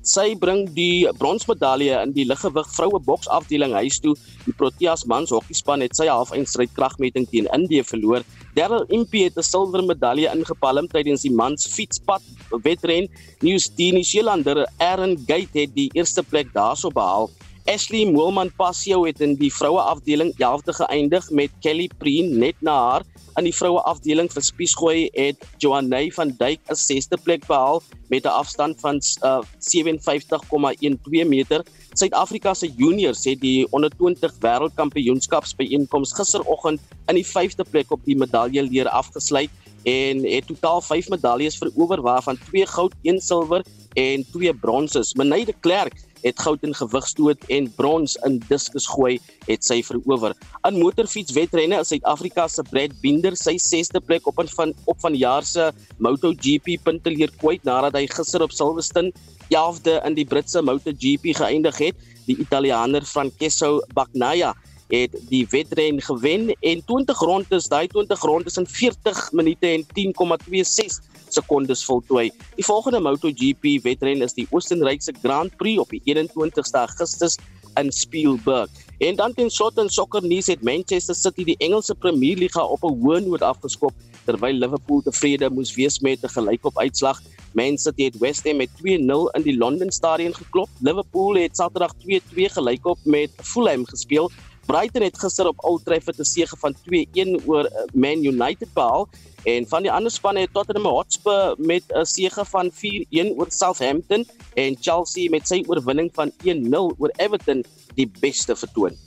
[0.03, 4.15] sy bring die bronsmedalje in die liggewig vroue boksafdeling huis toe.
[4.45, 8.25] Die Proteas mans hokkiespan het sy halfeindstryd kragmeting teen Indië verloor.
[8.57, 12.21] Daryl Impey het 'n silwermedalje ingepalm tydens die mans fietspad
[12.63, 13.07] wedren.
[13.41, 17.29] Nieu-Seelander Aaron Gate het die eerste plek daarso behaal.
[17.69, 22.73] Ashley Moelman Passio het in die vroue afdeling 11de geëindig met Kelly Preen net na
[22.73, 23.03] haar.
[23.37, 28.25] In die vroue afdeling vir spiesgooi het Joanne van Duyk 'n 6de plek behaal met
[28.25, 31.63] 'n afstand van uh, 57,12 meter.
[31.93, 38.17] Suid-Afrika se juniors het die onder 20 wêreldkampioenskapsbyeenkoms gisteroggend in die 5de plek op die
[38.17, 39.49] medalje leer afgesluit
[39.83, 45.13] en het totaal 5 medaljes verower waarvan 2 goud, 1 silwer en 2 bronses.
[45.13, 50.35] Meneide Klerk het goud in gewigstoot en brons in diskus gooi het sy verower.
[50.67, 55.43] In motorfietswedrenne is Suid-Afrika se Brad Binder sy 6de plek op van op van jaar
[55.43, 59.13] se MotoGP punte leer kwyt nadat hy gister op Silverstone
[59.49, 61.95] 11de in die Britse MotoGP geëindig het.
[62.27, 64.53] Die Italiaaner Francesco Bagnaia
[64.89, 70.97] het die wedren gewen en 20 rondes, daai 20 rondes in 40 minute en 10,26
[71.33, 72.31] sekondes voltooi.
[72.55, 77.37] Die volgende MotoGP wedren is die Oostenrykse Grand Prix op die 21ste Augustus
[77.75, 78.69] in Spielberg.
[78.97, 82.99] En dan ten slotte in sokkernuus het Manchester City die Engelse Premier Liga op 'n
[83.01, 83.93] hoë noot afgeskop
[84.25, 87.21] terwyl Liverpool tevrede moes wees met 'n gelykop uitslag.
[87.53, 90.69] Man City het West Ham met 2-0 in die London Stadion geklop.
[90.79, 94.31] Liverpool het Saterdag 2-2 gelykop met Fulham gespeel.
[94.69, 99.09] Brighton het gister op Old Trafford 'n sege van 2-1 oor eh, Man United behaal
[99.43, 104.25] en van die ander spanne het Tottenham Hotspur met 'n sege van 4-1 oor Southampton
[104.53, 108.97] en Chelsea met sy oorwinning van 1-0 oor Everton die beste vertoon.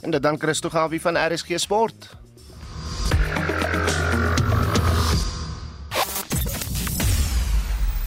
[0.00, 2.16] En dit dan Christo Gawie van RSG Sport.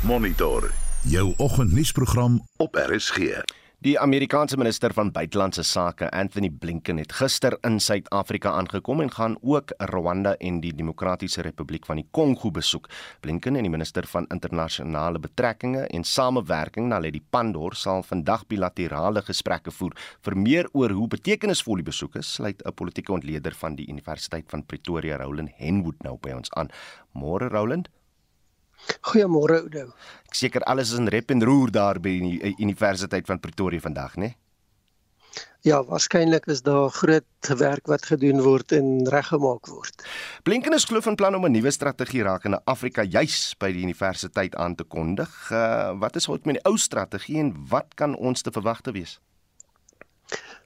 [0.02, 0.72] Monitor
[1.02, 3.44] jou oggendnuusprogram op RSG.
[3.86, 9.36] Die Amerikaanse minister van buitelandse sake, Anthony Blinken, het gister in Suid-Afrika aangekom en gaan
[9.42, 12.90] ook Rwanda en die Demokratiese Republiek van die Kongo besoek.
[13.22, 19.70] Blinken en die minister van internasionale betrekkinge en samewerking, Naledi Pandor, sal vandag bilaterale gesprekke
[19.78, 19.94] voer.
[20.26, 24.50] Vir meer oor hoe betekenisvol die besoek is, sluit 'n politieke ontleder van die Universiteit
[24.50, 26.72] van Pretoria, Roland Henwood, nou by ons aan.
[27.14, 27.90] Môre Roland.
[29.12, 29.92] Goeiemôre Oudo.
[30.30, 34.18] Ek seker alles is in rep en roer daar by die Universiteit van Pretoria vandag,
[34.22, 34.36] né?
[35.66, 40.04] Ja, waarskynlik is daar groot werk wat gedoen word en reggemaak word.
[40.46, 44.56] Blinken is glo van plan om 'n nuwe strategie rakende Afrika juis by die universiteit
[44.56, 45.50] aan te kondig.
[45.52, 49.20] Uh, wat is wat met die ou strategie en wat kan ons te verwagte wees?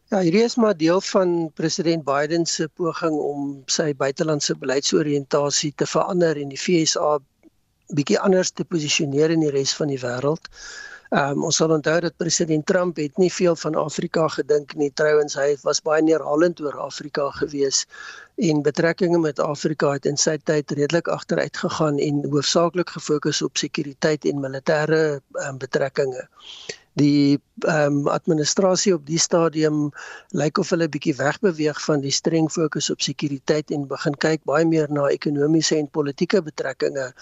[0.10, 5.86] Ja, hierdie is maar deel van president Biden se poging om sy buitelandse beleidsoriëntasie te
[5.86, 7.20] verander en die FSA
[7.96, 10.50] bietjie anders te posisioneer in die res van die wêreld.
[11.10, 14.92] Ehm um, ons sal onthou dat president Trump het nie veel van Afrika gedink nie.
[14.94, 17.88] Trouwens, hy was baie neerhalend oor Afrika gewees
[18.50, 23.58] en betrekkinge met Afrika het in sy tyd redelik agteruit gegaan en hoofsaaklik gefokus op
[23.58, 25.02] sekuriteit en militêre
[25.48, 26.28] um, betrekkinge.
[27.02, 29.90] Die ehm um, administrasie op die stadium
[30.30, 34.66] lyk of hulle bietjie wegbeweeg van die streng fokus op sekuriteit en begin kyk baie
[34.78, 37.14] meer na ekonomiese en politieke betrekkinge.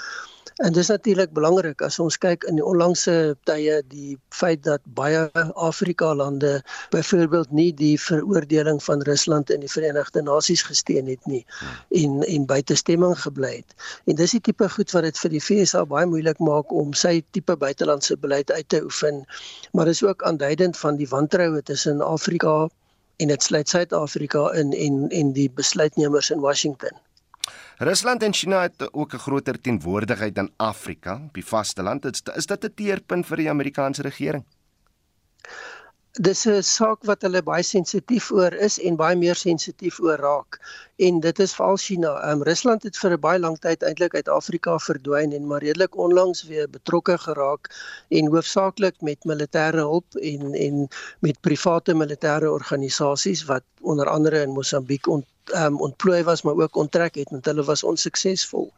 [0.55, 5.27] En dis natuurlik belangrik as ons kyk in die onlangse tye die feit dat baie
[5.67, 6.61] Afrika lande
[6.93, 11.43] byvoorbeeld nie die veroordeling van Rusland in die Verenigde Nasies gesteun het nie
[12.01, 13.77] en en buite stemming gebly het.
[14.05, 17.21] En dis die tipe goed wat dit vir die FSA baie moeilik maak om sy
[17.31, 19.23] tipe buitelandse beleid uit te oefen.
[19.73, 22.67] Maar dis ook aanduidend van die wantroue tussen Afrika
[23.17, 27.06] en dit sluit Suid-Afrika in en en die besluitnemers in Washington.
[27.77, 32.05] Rusland en China het ook 'n groter teenwoordigheid in Afrika, op die vasteland.
[32.05, 34.45] Is, dit 'n teerpunt vir die Amerikaanse regering?
[36.25, 40.57] dis 'n saak wat hulle baie sensitief oor is en baie meer sensitief oor raak.
[41.07, 42.13] En dit is veral China.
[42.31, 45.97] Um, Rusland het vir 'n baie lang tyd eintlik uit Afrika verdwyn en maar redelik
[45.97, 47.69] onlangs weer betrokke geraak
[48.09, 50.87] en hoofsaaklik met militêre hulp en en
[51.19, 55.25] met private militêre organisasies wat onder andere in Mosambiek ont
[55.55, 58.71] um, ontplooi was maar ook onttrek het want hulle was onsuksesvol.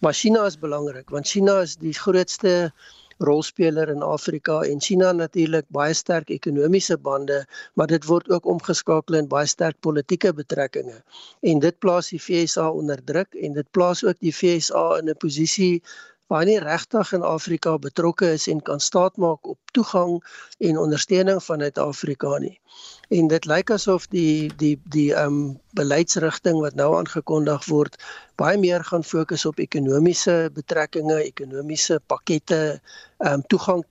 [0.00, 2.72] Maar China is belangrik want China is die grootste
[3.18, 7.44] rolspeler in Afrika en China natuurlik baie sterk ekonomiese bande,
[7.74, 11.00] maar dit word ook omgeskakel in baie sterk politieke betrekkinge.
[11.40, 15.16] En dit plaas die FSA onder druk en dit plaas ook die FSA in 'n
[15.16, 15.82] posisie
[16.26, 20.18] waar nie regtig in Afrika betrokke is en kan staatmaak op toegang
[20.58, 22.60] en ondersteuning vanuit Afrika nie.
[23.08, 27.98] En dit lyk asof die die die ehm um, beleidsrigting wat nou aangekondig word
[28.40, 32.80] baie meer gaan fokus op ekonomiese betrekkinge, ekonomiese pakkette,
[33.18, 33.84] ehm um, toegang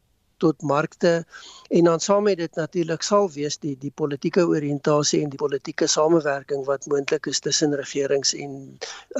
[0.45, 1.13] tot markte
[1.69, 5.87] en dan saam met dit natuurlik sal wees die die politieke oriëntasie en die politieke
[5.89, 8.53] samewerking wat moontlik is tussen regerings en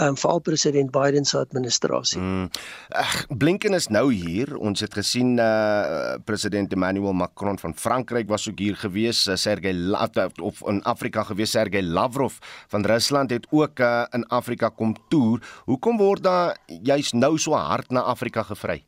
[0.02, 2.22] um, veral president Biden se administrasie.
[2.22, 2.50] Mm.
[2.90, 4.56] Ag Blinken is nou hier.
[4.58, 9.36] Ons het gesien eh uh, president Emmanuel Macron van Frankryk was ook hier gewees, uh,
[9.36, 14.70] Sergey Lavrov of in Afrika gewees, Sergey Lavrov van Rusland het ook uh, in Afrika
[14.70, 15.42] kom toer.
[15.66, 18.84] Hoekom word daar juis nou so hard na Afrika gevry?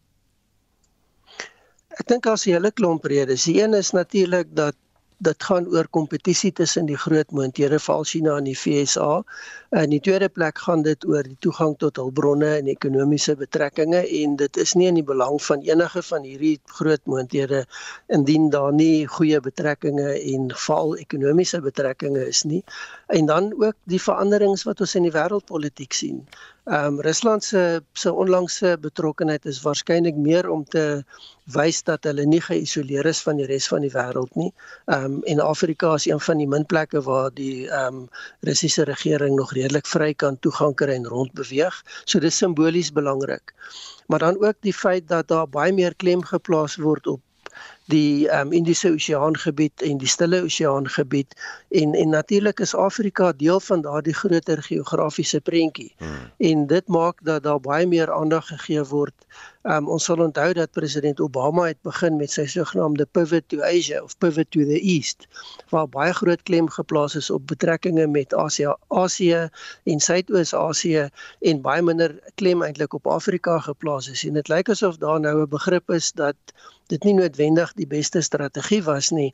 [1.97, 3.43] Ek dink as 'n hele klomp redes.
[3.49, 4.75] Die een is natuurlik dat
[5.17, 9.23] dit gaan oor kompetisie tussen die groot moonthede val China en die FSA.
[9.81, 14.35] In die tweede plek gaan dit oor die toegang tot hulpbronne en ekonomiese betrekkinge en
[14.41, 17.63] dit is nie in die belang van enige van hierdie groot moonthede
[18.19, 22.61] indien daar nie goeie betrekkinge en val ekonomiese betrekkinge is nie.
[23.07, 26.21] En dan ook die veranderings wat ons in die wêreldpolitiek sien.
[26.67, 31.03] Ehm um, Rusland se se onlangse betrokkeheid is waarskynlik meer om te
[31.55, 34.49] wys dat hulle nie geïsoleer is van die res van die wêreld nie.
[34.85, 38.09] Ehm um, en Afrika is een van die min plekke waar die ehm um,
[38.49, 41.77] Russiese regering nog redelik vry kan toegang kry en rond beweeg.
[42.03, 43.55] So dis simbolies belangrik.
[44.07, 47.21] Maar dan ook die feit dat daar baie meer klem geplaas word op
[47.87, 51.35] die um, Indiese Oseaan gebied en die Stille Oseaan gebied
[51.69, 55.93] en en natuurlik is Afrika deel van daardie groter geografiese prentjie.
[55.97, 56.31] Hmm.
[56.37, 59.15] En dit maak dat daar baie meer aandag gegee word.
[59.63, 64.03] Um, ons sal onthou dat president Obama het begin met sy sogenaamde pivot to Asia
[64.03, 65.27] of pivot to the east
[65.71, 69.47] waar baie groot klem geplaas is op betrekkinge met Asië, Asië
[69.83, 71.09] en Suidoos-Asië
[71.51, 74.23] en baie minder klem eintlik op Afrika geplaas is.
[74.27, 76.35] En dit lyk asof daar nou 'n begrip is dat
[76.93, 79.29] dit nie noodwendig die beste strategie was nie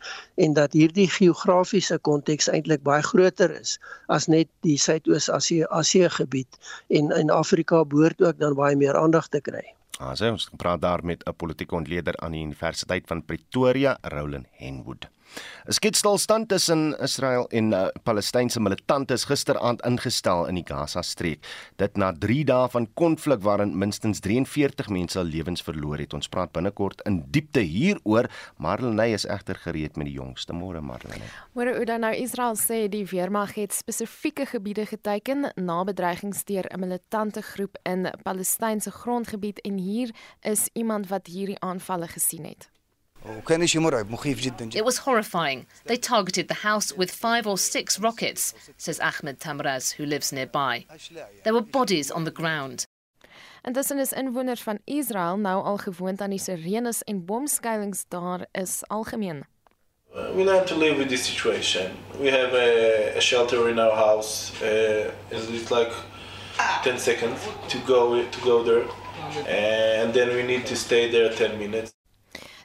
[0.46, 3.78] en dat hierdie geografiese konteks eintlik baie groter is
[4.08, 9.30] as net die Suidoos-Asië Asië gebied en in Afrika behoort ook dan baie meer aandag
[9.30, 9.64] te kry.
[10.02, 15.08] Ah, ons praat daar met 'n politieke ontleder aan die Universiteit van Pretoria, Roland Henwood.
[15.68, 21.46] 'n Sketstilstand tussen Israel en uh, Palestynse militante is gisteraand ingestel in die Gaza-streek.
[21.76, 26.14] Dit na 3 dae van konflik waarin minstens 43 mense hul lewens verloor het.
[26.14, 28.30] Ons praat binnekort in diepte hieroor.
[28.58, 31.32] Marlenae is egter gereed met die jongste môre Marlenae.
[31.54, 36.80] Môre dan nou Israel sê die weermag het spesifieke gebiede geteken na bedreigings deur 'n
[36.80, 40.10] militante groep in Palestynse grondgebied en hier
[40.42, 42.73] is iemand wat hierdie aanvalle gesien het.
[44.76, 45.66] It was horrifying.
[45.86, 50.86] They targeted the house with five or six rockets, says Ahmed Tamraz, who lives nearby.
[51.44, 52.86] There were bodies on the ground.
[53.66, 58.82] Intussen is inwoners van Israel nou al gewoond aan die sirenes en bomskuilings daar is
[58.88, 59.46] algemeen.
[60.14, 61.92] We learn to live with this situation.
[62.20, 64.52] We have a, a shelter in our house.
[64.62, 65.92] Uh, it's it's like
[66.84, 68.86] 10 seconds to go to go there,
[69.48, 71.94] and then we need to stay there 10 minutes.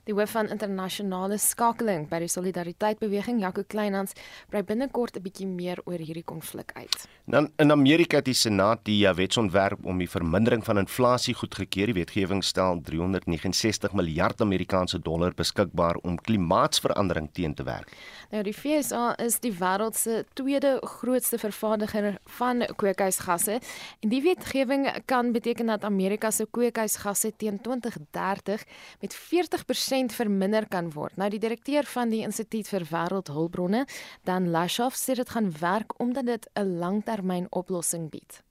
[0.09, 4.15] Die hoof van internasionale skakeling by die Solidariteit beweging, Jaco Kleinhans,
[4.49, 7.05] brei binnekort 'n bietjie meer oor hierdie konflik uit.
[7.27, 11.93] Dan in Amerika het die Senaat die wetsontwerp om die vermindering van inflasie goedgekeur.
[11.93, 17.93] Die wetgewing stel 369 miljard Amerikaanse dollar beskikbaar om klimaatsverandering teen te werk.
[18.31, 23.61] Nou die FSA is die wêreld se tweede grootste vervaardiger van kweekhuisgasse
[24.01, 28.65] en die wetgewing kan beteken dat Amerika se kweekhuisgasse teen 2030
[29.01, 31.17] met 40% verminder kan word.
[31.17, 33.87] Nou die direkteur van die Instituut vir Wêreldhulpbronne,
[34.25, 38.43] Dan Lashoff, sê dit gaan werk omdat dit 'n langtermynoplossing bied.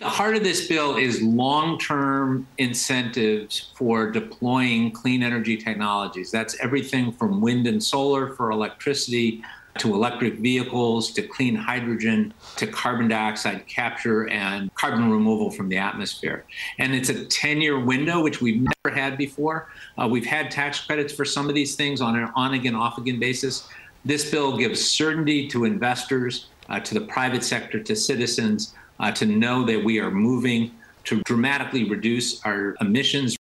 [0.00, 6.30] The heart of this bill is long term incentives for deploying clean energy technologies.
[6.30, 9.42] That's everything from wind and solar for electricity
[9.78, 15.76] to electric vehicles to clean hydrogen to carbon dioxide capture and carbon removal from the
[15.76, 16.44] atmosphere.
[16.78, 19.68] And it's a 10 year window, which we've never had before.
[19.96, 22.98] Uh, we've had tax credits for some of these things on an on again, off
[22.98, 23.68] again basis.
[24.04, 29.26] This bill gives certainty to investors, uh, to the private sector, to citizens uh, to
[29.26, 30.72] know that we are moving
[31.04, 33.36] to dramatically reduce our emissions.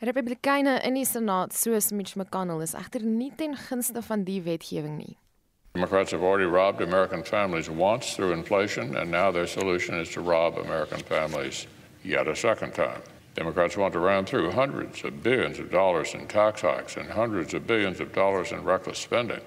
[0.00, 4.96] Republikeine in die Senaat, soos Mitch McConnell, is egter nie ten gunste van die wetgewing
[4.96, 5.16] nie.
[5.74, 10.20] Democrats have already robbed American families once through inflation, and now their solution is to
[10.20, 11.68] rob American families
[12.02, 13.00] yet a second time.
[13.36, 17.54] Democrats want to ram through hundreds of billions of dollars in tax hikes and hundreds
[17.54, 19.40] of billions of dollars in reckless spending.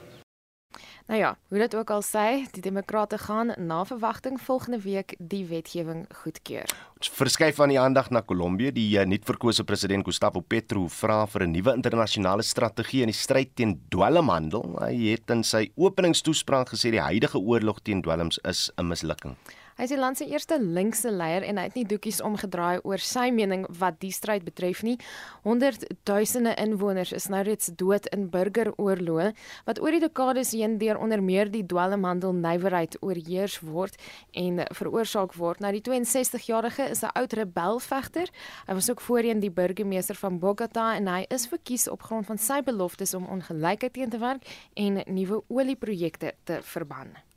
[1.05, 5.43] Nou ja, hoe dit ook al sê, die demokrate gaan na verwagting volgende week die
[5.45, 6.69] wetgewing goedkeur.
[6.95, 8.71] Ons verskuif aan die aandag na Kolombie.
[8.71, 13.51] Die uh, nuutverkose president Gustavo Petro vra vir 'n nuwe internasionale strategie in die stryd
[13.55, 14.63] teen dwelmhandel.
[14.79, 19.35] Hy het in sy openingstoespraak gesê die huidige oorlog teen dwelms is 'n mislukking.
[19.74, 23.01] Hy is die land se eerste linkse leier en hy het nie doekies omgedraai oor
[23.01, 24.99] sy mening wat die stryd betref nie.
[25.47, 29.32] Honderdduisende inwoners is nou reeds dood in burgeroorloë
[29.65, 33.97] wat oor die dekades heen deur onder meer die dwelmhandel nywerheid oorheers word
[34.38, 35.63] en veroorsaak word.
[35.65, 38.30] Nou die 62-jarige is 'n oud rebelvegter.
[38.67, 42.38] Hy was ook voorheen die burgemeester van Bogota en hy is verkies op grond van
[42.38, 47.32] sy beloftes om ongelykheid teen te werk en nuwe olieprojekte te verban.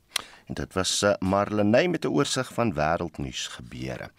[0.47, 4.11] En dit was uh, Marlenae met 'n oorsig van wêreldnuus gebeure.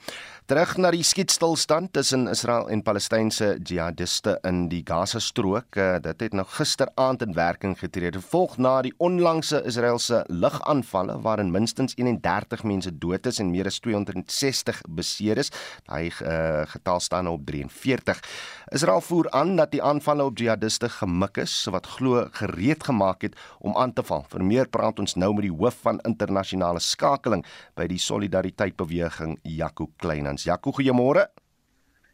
[0.49, 5.77] Terug na die skietstilstand tussen Israel en Palestynse jihadiste in die Gaza-strook.
[5.77, 8.09] Uh, dit het nou gisteraand in werking getree.
[8.31, 13.77] Volg na die onlangse Israeliese lugaanvalle waarin minstens 31 mense dood is en meer as
[13.85, 15.53] 260 beseer is.
[15.85, 18.25] Daai uh, getal staan nou op 43.
[18.73, 23.37] Israel voer aan dat die aanvalle op jihadiste gemik is wat glo gereed gemaak het
[23.61, 24.25] om aan te val.
[24.33, 27.45] Vir meer praat ons nou met die hoof van internasionale skakeling
[27.77, 29.91] by die Solidariteit beweging, Jaco
[30.39, 30.45] Kleinhans.
[30.45, 31.29] Jaco, goeiemôre.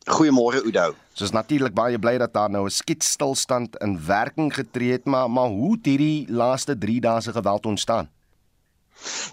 [0.07, 0.95] Goeiemôre Udo.
[1.15, 5.31] Ons is natuurlik baie bly dat daar nou 'n skietstilstand in werking getree het, maar
[5.31, 8.09] maar hoe het hierdie laaste 3 dae se geweld ontstaan?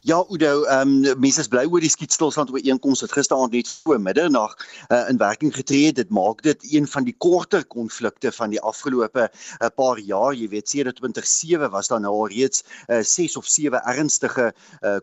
[0.02, 4.00] Ja, Udo, ehm um, mense is bly oor die skietstilstand ooreenkoms wat gisteraand net voor
[4.02, 4.56] middernag
[4.90, 5.96] uh, in werking getree het.
[6.00, 10.34] Dit maak dit een van die korter konflikte van die afgelope uh, paar jaar.
[10.34, 14.52] Jy weet, sedert 2007 was daar nou al reeds 6 uh, of 7 ernstige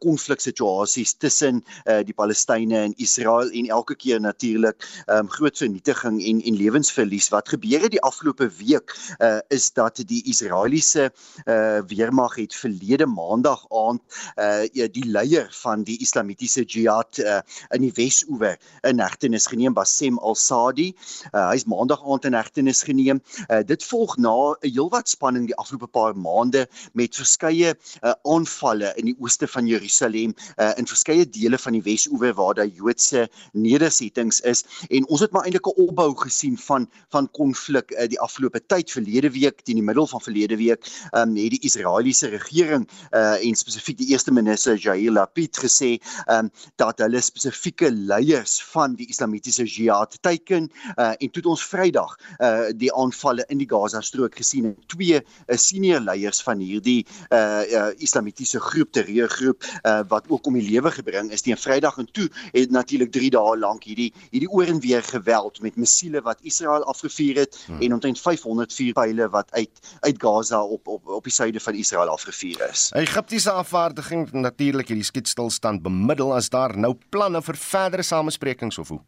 [0.02, 5.56] konfliksituasies uh, tussen uh, die Palestynë en Israel en elke keer natuurlik ehm um, groot
[5.56, 7.30] vernietiging en en lewensverlies.
[7.30, 11.10] Wat gebeur het die afgelope week uh, is dat die Israeliese
[11.44, 14.02] uh, weermag het verlede maandag aand
[14.36, 17.40] uh, uh die leier van die islamitiese jihad uh
[17.74, 18.56] in die Wes-oewer
[18.88, 20.94] in hegtenis geneem Bassem al-Sadi.
[21.32, 23.22] Uh hy's maandag aand in hegtenis geneem.
[23.48, 28.92] Uh dit volg na 'n heelwat spanning die afgelope paar maande met verskeie uh aanvalle
[28.96, 33.28] in die ooste van Jerusalem uh in verskeie dele van die Wes-oewer waar daar Joodse
[33.52, 38.20] nedersettings is en ons het maar eintlik 'n opbou gesien van van konflik uh, die
[38.20, 42.88] afgelope tyd verlede week teen die middel van verlede week um het die Israeliese regering
[43.12, 45.96] uh en spesifiek die eerste minister Jair Lapid gesê
[46.30, 52.14] um, dat hulle spesifieke leiers van die islamitiese jihad teiken uh, en toe ons Vrydag
[52.38, 57.00] uh, die aanvalle in die Gaza strook gesien en twee uh, senior leiers van hierdie
[57.30, 61.98] uh, uh, islamitiese groep terreurgroep uh, wat ook om die lewe gebring is teen Vrydag
[62.02, 66.22] en toe het natuurlik 3 dae lank hierdie hierdie oor en weer geweld met missiele
[66.26, 67.82] wat Israel afgevuur het hmm.
[67.82, 72.08] en omtrent 504 pile wat uit uit Gaza op op op die suide van Israel
[72.08, 72.88] afgevuur is.
[72.94, 79.00] Egiptiese afvaardiging natuurlik hierdie skietstilstand bemiddel as daar nou planne vir verdere samesprekings of hoe?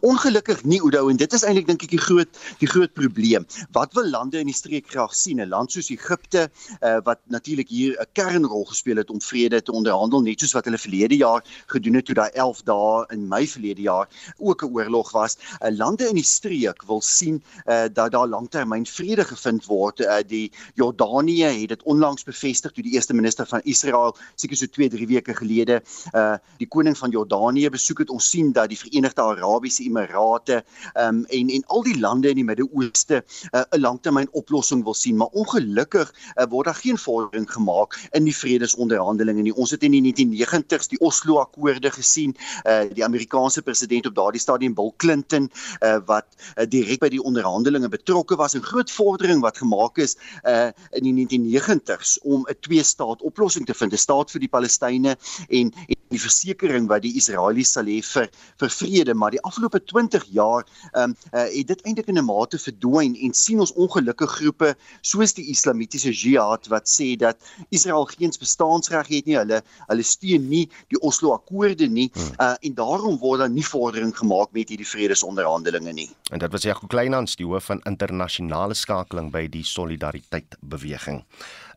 [0.00, 3.46] Ongelukkig nie Oudo en dit is eintlik dink ek die groot die groot probleem.
[3.76, 5.40] Wat wil lande in die streek graag sien?
[5.40, 6.50] 'n Land soos Egipte
[6.82, 10.64] uh, wat natuurlik hier 'n kernrol gespeel het om vrede te onderhandel net soos wat
[10.64, 14.08] hulle verlede jaar gedoen het toe daai 11 dae in Mei verlede jaar
[14.38, 15.36] ook 'n oorlog was.
[15.60, 20.00] Uh, lande in die streek wil sien uh, dat daar langtermyn vrede gevind word.
[20.00, 24.66] Uh, die Jordanië het dit onlangs bevestig toe die eerste minister van Israel seker so
[24.66, 25.82] 2-3 weke gelede
[26.14, 28.10] uh, die koning van Jordanië besoek het.
[28.10, 32.38] Ons sien dat die Verenigde Arabiese Arabiese Emirate um, en en al die lande in
[32.40, 33.20] die Midde-Ooste
[33.52, 38.24] uh, 'n langtermyn oplossing wil sien, maar ongelukkig uh, word daar geen vordering gemaak in
[38.24, 39.54] die vredesonderhandelinge nie.
[39.54, 42.34] Ons het in die 1990s die Oslo-akkoorde gesien,
[42.64, 45.50] uh, die Amerikaanse president op daardie stadium Bill Clinton
[45.84, 50.16] uh, wat uh, direk by die onderhandelinge betrokke was en groot vordering wat gemaak is
[50.44, 55.16] uh, in die 1990s om 'n twee-staat oplossing te vind, 'n staat vir die Palestynë
[55.48, 58.28] en, en die versekering wat die Israelies sal hê vir
[58.60, 62.24] vir vrede, maar die afgelope 20 jaar ehm um, uh, het dit eintlik in 'n
[62.24, 67.36] mate verdwyn en sien ons ongelukkige groepe soos die islamitiese jihad wat sê dat
[67.68, 69.36] Israel geen bestaansreg het nie.
[69.36, 74.14] Hulle hulle steun nie die Oslo akkoorde nie uh, en daarom word daar nie vordering
[74.16, 76.10] gemaak met hierdie vredesonderhandelinge nie.
[76.30, 81.24] En dit was Jaco Kleinhans, die hoof van internasionale skakeling by die Solidariteit beweging.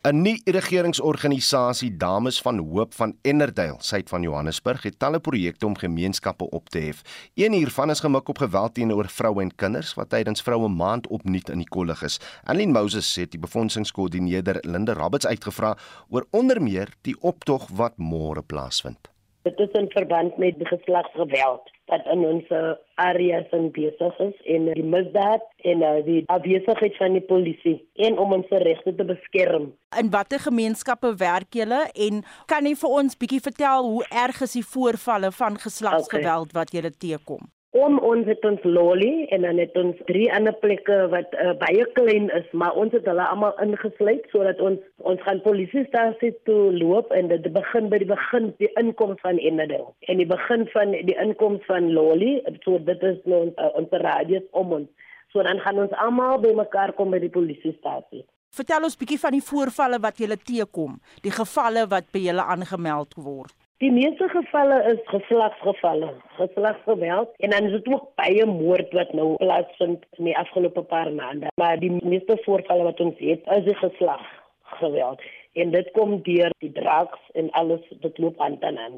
[0.04, 5.76] 'n Nuwe regeringsorganisasie Dames van Hoop van Ennerdale, suid van Johannesburg, het talle projekte om
[5.76, 7.30] gemeenskappe op te hef.
[7.34, 11.48] Een hiervan is gemik op geweld teenoor vroue en kinders wat tydens Vroue Maand opnuut
[11.48, 12.20] in die kollig is.
[12.44, 15.76] Annelien Moses het die befondsingskoördineerder Linde Roberts uitgevra
[16.08, 19.08] oor onder meer die optog wat môre plaasvind.
[19.42, 22.52] Dit is in verband met geslagsgeweld wat in ons
[22.94, 27.76] areas in besig is en die misdaad en uh, die afwesigheid van die polisie
[28.06, 29.70] en om ons regte te beskerm.
[29.98, 34.56] In watter gemeenskappe werk julle en kan jy vir ons bietjie vertel hoe erg is
[34.56, 36.60] die voorvalle van geslagsgeweld okay.
[36.60, 37.53] wat julle teekom?
[37.74, 41.86] Om ons het ons Lolly en dan het ons drie ander plekke wat uh, baie
[41.96, 44.78] klein is, maar ons het hulle almal ingesluit sodat ons
[45.10, 49.90] ons gaan polisiestasie toe loop en dit begin by die begin die inkoms van Ennedale.
[50.06, 54.46] En die begin van die inkoms van Lolly, so dit is nou uh, ons radius
[54.54, 55.10] om ons.
[55.34, 58.22] So dan gaan ons almal by mekaar kom by die polisiestasie.
[58.54, 63.18] Vertel ons bietjie van die voorvalle wat julle teekom, die gevalle wat by julle aangemeld
[63.18, 63.63] word.
[63.84, 66.06] Die meeste gevalle is geslagsgevalle,
[66.38, 71.10] geslagsgeweld en dan is dit ook baie moord wat nou plaasvind in die afgelope paar
[71.12, 71.50] maande.
[71.60, 75.20] Maar die meeste voorvalle wat ons het, is die geslagsgeweld
[75.60, 78.96] en dit kom deur die drugs en alles wat loop aan dan aan.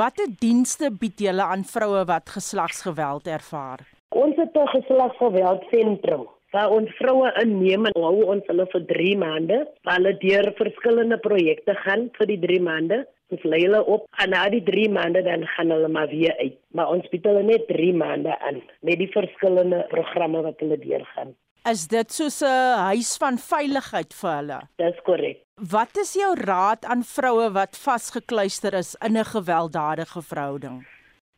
[0.00, 3.86] Watter dienste bied julle aan vroue wat geslagsgeweld ervaar?
[4.08, 9.16] Ons het 'n geslagsgeweld sentrum waar ons vroue inneem en hou ons hulle vir 3
[9.18, 14.34] maande, hulle deur verskillende projekte gaan vir die 3 maande ons lei hulle op en
[14.34, 16.58] na die 3 maande dan gaan hulle maar weer uit.
[16.76, 21.34] Maar ons bied hulle net 3 maande aan met die verskillende programme wat hulle deurgaan.
[21.70, 24.58] Is dit soos 'n huis van veiligheid vir hulle?
[24.76, 25.38] Dis korrek.
[25.70, 30.84] Wat is jou raad aan vroue wat vasgekluister is in 'n gewelddadige verhouding?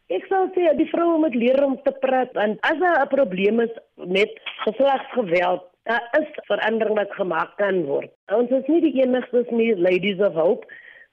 [0.08, 3.60] Ek sou sê die vroue moet leer om te praat en as daar 'n probleem
[3.60, 4.32] is met
[4.64, 8.10] geslagsgeweld, daar is verandering wat gemaak kan word.
[8.32, 10.66] Ons is nie die enigstes nie, ladies of hope.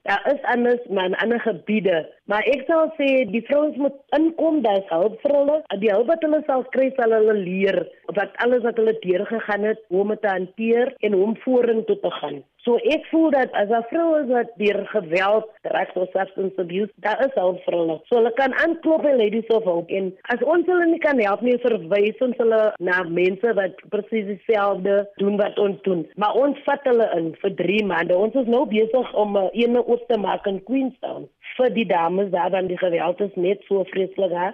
[0.03, 1.97] Daar is anders maar in ander gebiede,
[2.27, 5.55] maar ek sal sê die vrouens moet inkom, dis hulp vir hulle.
[5.79, 7.79] Die hulp wat hulle sal kry sal hulle leer
[8.17, 12.11] wat alles wat hulle deurgegaan het, hoe om te hanteer en hoe om vorentoe te
[12.19, 12.41] gaan.
[12.63, 16.91] So ek voel dat as 'n vrou is wat deur geweld, drugs of substance abuse,
[17.03, 17.97] daar is hulp vir hulle.
[18.07, 21.41] So hulle kan aanklop by Ladies of Hope en as ons hulle nie kan help
[21.41, 26.07] nie, verwys ons hulle na mense wat presies dieselfde doen wat ons doen.
[26.15, 28.15] Maar ons vat hulle in vir 3 maande.
[28.17, 32.31] Ons is nou besig om 'n ene oop te maak in Queenstown vir die dames
[32.31, 34.53] daar dan die geweld is net so vreeslik hè.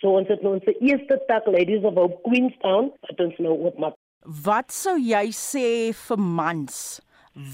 [0.00, 3.94] So ons het nou ons eerste tak Ladies of Hope Queenstown wat ons nou oopmaak.
[4.44, 7.00] Wat sou jy sê vir mans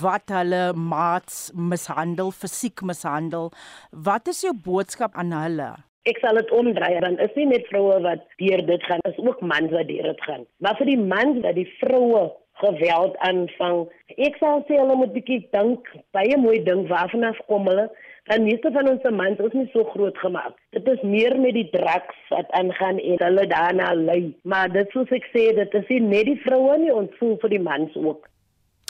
[0.00, 3.50] wat hulle maats mishandel, fisiek mishandel.
[3.90, 5.72] Wat is jou boodskap aan hulle?
[6.08, 9.40] Ek sal dit omdraai, dan is nie net vroue wat deur dit gaan, is ook
[9.40, 10.42] mans wat deur dit gaan.
[10.60, 12.26] Maar vir die mans wat die vroue
[12.60, 13.86] geweld aanvang,
[14.28, 17.88] ek sal sê hulle moet bietjie dink, baie mooi dink waarvan af kom hulle.
[18.28, 20.54] Dan meeste van ons mans is nie so groot gemaak.
[20.72, 24.32] Dit is meer met die drugs wat aangaan en hulle daarna lei.
[24.48, 27.52] Maar dit soos ek sê, dit is nie net die vroue nie, ons voel vir
[27.52, 28.24] die mans ook.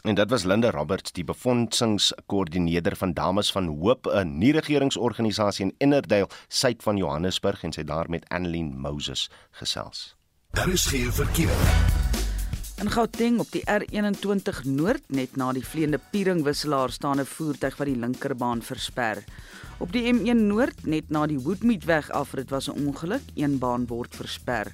[0.04, 6.28] En dit was Linda Roberts, die befondsingskoördineerder van Dames van Hoop, 'n nie-regeringsorganisasie in Ennerdale,
[6.48, 10.16] suid van Johannesburg en sy daar met Annelien Moses gesels.
[10.50, 11.56] Daar is geen verkeer.
[12.76, 17.86] In Gauteng op die R21 Noord net na die vleiende Pieringwisselaar staan 'n voertuig wat
[17.86, 19.24] die linkerbaan versper.
[19.78, 24.16] Op die M1 Noord net na die Woodmeadweg afrit was 'n ongeluk, een baan word
[24.16, 24.72] versper.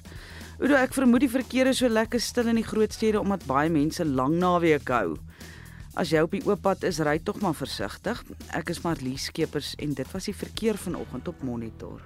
[0.61, 3.69] Oudo ek vermoed die verkeer is so lekker stil in die groot stede omdat baie
[3.73, 5.15] mense lang naweek hou.
[5.97, 8.21] As jy op die oop pad is, ry tog maar versigtig.
[8.53, 12.05] Ek is Marlies Skeepers en dit was die verkeer vanoggend op Monitor.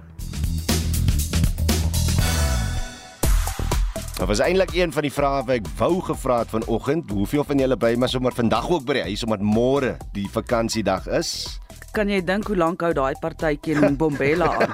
[4.16, 7.12] Dit was eintlik een van die vrae wat ek wou gevra het vanoggend.
[7.12, 11.12] Hoeveel van julle by maar sommer vandag ook by die huis omdat môre die vakansiedag
[11.20, 11.60] is?
[11.96, 14.72] Kan jy dink hoe lank hou daai partytjie in Bombela aan?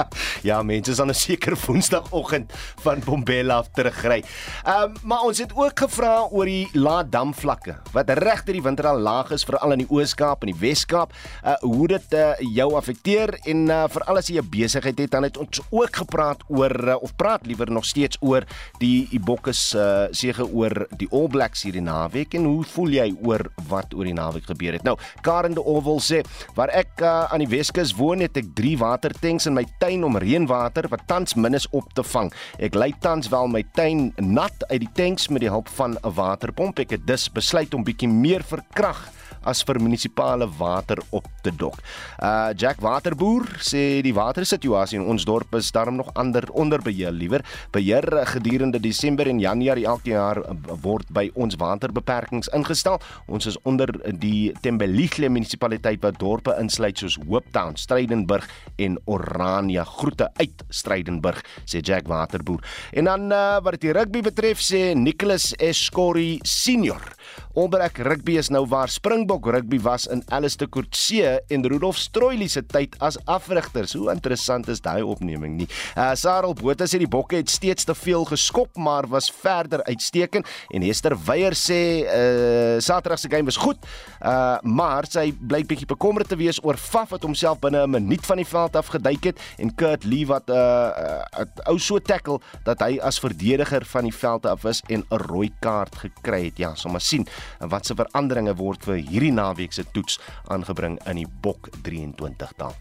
[0.48, 2.50] ja, mense is dan 'n seker Woensdagoggend
[2.82, 4.24] van Bombela af terugry.
[4.66, 8.86] Ehm um, maar ons het ook gevra oor die lae damvlakke wat regter die winter
[8.90, 11.12] al laag is veral in die Oos-Kaap en die Wes-Kaap.
[11.44, 15.22] Uh hoe dit uh, jou affekteer en uh, veral as jy 'n besigheid het, dan
[15.22, 18.42] het ons ook gepraat oor uh, of praat liewer nog steeds oor
[18.78, 23.46] die Ibokkes uh sege oor die All Blacks hierdie naweek en hoe voel jy oor
[23.68, 24.82] wat oor die naweek gebeur het?
[24.82, 26.24] Nou, Karen de Oval sê
[26.64, 30.14] Waar ek uh, aan die Weskus woon, het ek 3 watertanks in my tuin om
[30.16, 32.30] reënwater wat tans min is op te vang.
[32.56, 36.14] Ek lei tans wel my tuin nat uit die tanks met die hulp van 'n
[36.16, 36.80] waterpomp.
[36.80, 38.96] Ek het dus besluit om bietjie meer verkrag
[39.44, 41.78] as vir munisipale water op te dok.
[42.22, 47.12] Uh Jack Waterboer sê die watersituasie in ons dorp is darm nog ander onder beheer
[47.12, 47.44] liewer.
[47.72, 50.40] Beheer gedurende Desember en Januarie elke jaar
[50.82, 53.00] word by ons waterbeperkings ingestel.
[53.26, 53.90] Ons is onder
[54.20, 59.84] die Tembelihle munisipaliteit wat dorpe insluit soos Hooptown, Strydenburg en Orania.
[59.84, 62.62] Groete uit Strydenburg sê Jack Waterboer.
[62.92, 67.02] En dan uh, wat die rugby betref sê Nicholas Escori senior.
[67.54, 72.64] Ombrek rugby is nou waar Springbok rugby was in Alistair Coetzee en Rudolf Stroili se
[72.66, 73.92] tyd as afrigters.
[73.94, 75.68] Hoe interessant is daai opneming nie.
[75.94, 80.50] Uh Sarel Botha sê die Bokke het steeds te veel geskop, maar was verder uitstekend
[80.74, 83.78] en Hester Weyer sê uh Saterdag se game was goed.
[84.18, 88.26] Uh maar sy bly bietjie bekommerd te wees oor Faf wat homself binne 'n minuut
[88.26, 92.02] van die veld af geduik het en Kurt Lee wat 'n uh, uh, ou so
[92.02, 96.44] tackle dat hy as verdediger van die veld af is en 'n rooi kaart gekry
[96.50, 96.58] het.
[96.58, 100.20] Ja, sommer sien wat se veranderinge word vir hierdie naweek se toets
[100.52, 102.74] aangebring in die Bok 23 taal.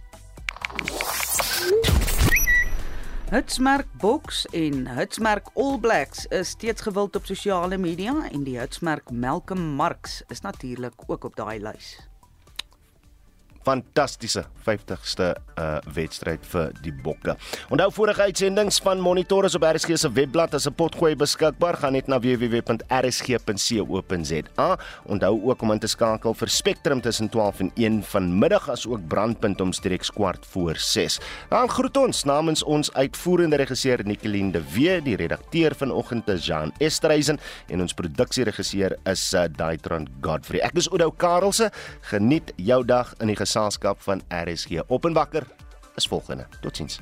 [3.33, 9.09] Hitsmerk Boks en Hitsmerk All Blacks is steeds gewild op sosiale media en die Hitsmerk
[9.11, 11.95] Malcolm Marx is natuurlik ook op daai lys
[13.63, 17.35] fantastiese 50ste uh wedstryd vir die Bokke.
[17.73, 21.77] Onthou vorige uitsendings van Monitor is op RSG se webblad as 'n potgooi beskikbaar.
[21.77, 24.77] Gaan net na www.rsg.co.za.
[25.05, 29.07] Onthou ook om in te skakel vir Spectrum tussen 12 en 1 vanmiddag as ook
[29.07, 31.19] Brandpunt omstreeks kwart voor 6.
[31.49, 36.71] Dan groet ons namens ons uitvoerende regisseur Nicoline de Wee, die redakteur vanoggend is Jean
[36.77, 40.61] Estreisen en ons produksieregisseur is uh, Daitron Godfrey.
[40.65, 41.71] Ek is Oudo Karelse.
[42.01, 44.81] Geniet jou dag in die geselskap van RSG.
[44.87, 45.43] Op en wakker
[45.95, 46.47] is volgende.
[46.61, 46.99] Totsiens.